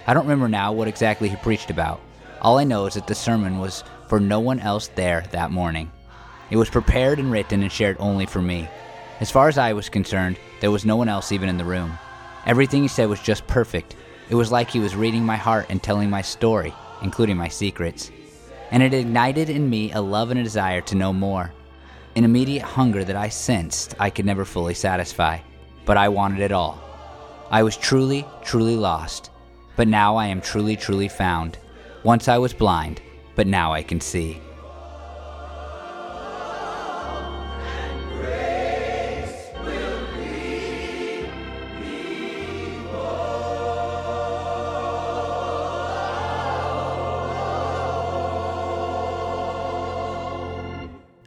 I 0.06 0.14
don't 0.14 0.26
remember 0.26 0.48
now 0.48 0.72
what 0.72 0.86
exactly 0.86 1.28
he 1.28 1.34
preached 1.34 1.70
about. 1.70 2.00
All 2.40 2.58
I 2.58 2.62
know 2.62 2.86
is 2.86 2.94
that 2.94 3.08
the 3.08 3.16
sermon 3.16 3.58
was 3.58 3.82
for 4.06 4.20
no 4.20 4.38
one 4.38 4.60
else 4.60 4.86
there 4.86 5.24
that 5.32 5.50
morning. 5.50 5.90
It 6.52 6.56
was 6.56 6.70
prepared 6.70 7.18
and 7.18 7.32
written 7.32 7.62
and 7.62 7.72
shared 7.72 7.96
only 7.98 8.26
for 8.26 8.40
me. 8.40 8.68
As 9.18 9.32
far 9.32 9.48
as 9.48 9.58
I 9.58 9.72
was 9.72 9.88
concerned, 9.88 10.38
there 10.60 10.70
was 10.70 10.84
no 10.84 10.94
one 10.94 11.08
else 11.08 11.32
even 11.32 11.48
in 11.48 11.56
the 11.56 11.64
room. 11.64 11.98
Everything 12.46 12.82
he 12.82 12.88
said 12.88 13.08
was 13.08 13.20
just 13.20 13.44
perfect. 13.48 13.96
It 14.30 14.36
was 14.36 14.52
like 14.52 14.70
he 14.70 14.78
was 14.78 14.94
reading 14.94 15.26
my 15.26 15.36
heart 15.36 15.66
and 15.68 15.82
telling 15.82 16.08
my 16.08 16.22
story, 16.22 16.72
including 17.02 17.36
my 17.36 17.48
secrets 17.48 18.12
and 18.72 18.82
it 18.82 18.94
ignited 18.94 19.50
in 19.50 19.68
me 19.68 19.92
a 19.92 20.00
love 20.00 20.30
and 20.30 20.40
a 20.40 20.42
desire 20.42 20.80
to 20.80 20.94
know 20.96 21.12
more, 21.12 21.52
an 22.16 22.24
immediate 22.24 22.62
hunger 22.62 23.04
that 23.04 23.16
I 23.16 23.28
sensed 23.28 23.94
I 24.00 24.08
could 24.08 24.24
never 24.24 24.46
fully 24.46 24.72
satisfy, 24.72 25.40
but 25.84 25.98
I 25.98 26.08
wanted 26.08 26.40
it 26.40 26.52
all. 26.52 26.82
I 27.50 27.62
was 27.62 27.76
truly, 27.76 28.26
truly 28.42 28.76
lost, 28.76 29.30
but 29.76 29.88
now 29.88 30.16
I 30.16 30.26
am 30.28 30.40
truly, 30.40 30.74
truly 30.74 31.08
found. 31.08 31.58
Once 32.02 32.28
I 32.28 32.38
was 32.38 32.54
blind, 32.54 33.02
but 33.34 33.46
now 33.46 33.74
I 33.74 33.82
can 33.82 34.00
see. 34.00 34.40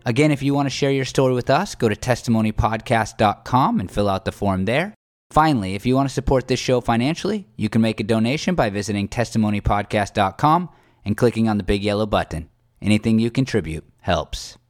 Again, 0.06 0.32
if 0.32 0.44
you 0.44 0.54
want 0.54 0.68
to 0.68 0.70
share 0.70 0.92
your 0.92 1.06
story 1.06 1.34
with 1.34 1.50
us, 1.50 1.74
go 1.74 1.90
to 1.90 1.96
testimonypodcast.com 1.96 3.80
and 3.80 3.90
fill 3.92 4.08
out 4.08 4.26
the 4.26 4.32
form 4.32 4.66
there. 4.66 4.94
Finally, 5.32 5.74
if 5.74 5.86
you 5.86 5.96
want 5.96 6.08
to 6.08 6.14
support 6.14 6.48
this 6.48 6.60
show 6.60 6.80
financially, 6.80 7.48
you 7.56 7.70
can 7.70 7.82
make 7.82 8.00
a 8.00 8.04
donation 8.04 8.54
by 8.54 8.70
visiting 8.70 9.08
testimonypodcast.com 9.08 10.70
and 11.04 11.18
clicking 11.18 11.50
on 11.50 11.58
the 11.58 11.64
big 11.64 11.84
yellow 11.84 12.06
button. 12.06 12.50
Anything 12.82 13.18
you 13.18 13.32
contribute 13.32 13.84
helps. 14.02 14.60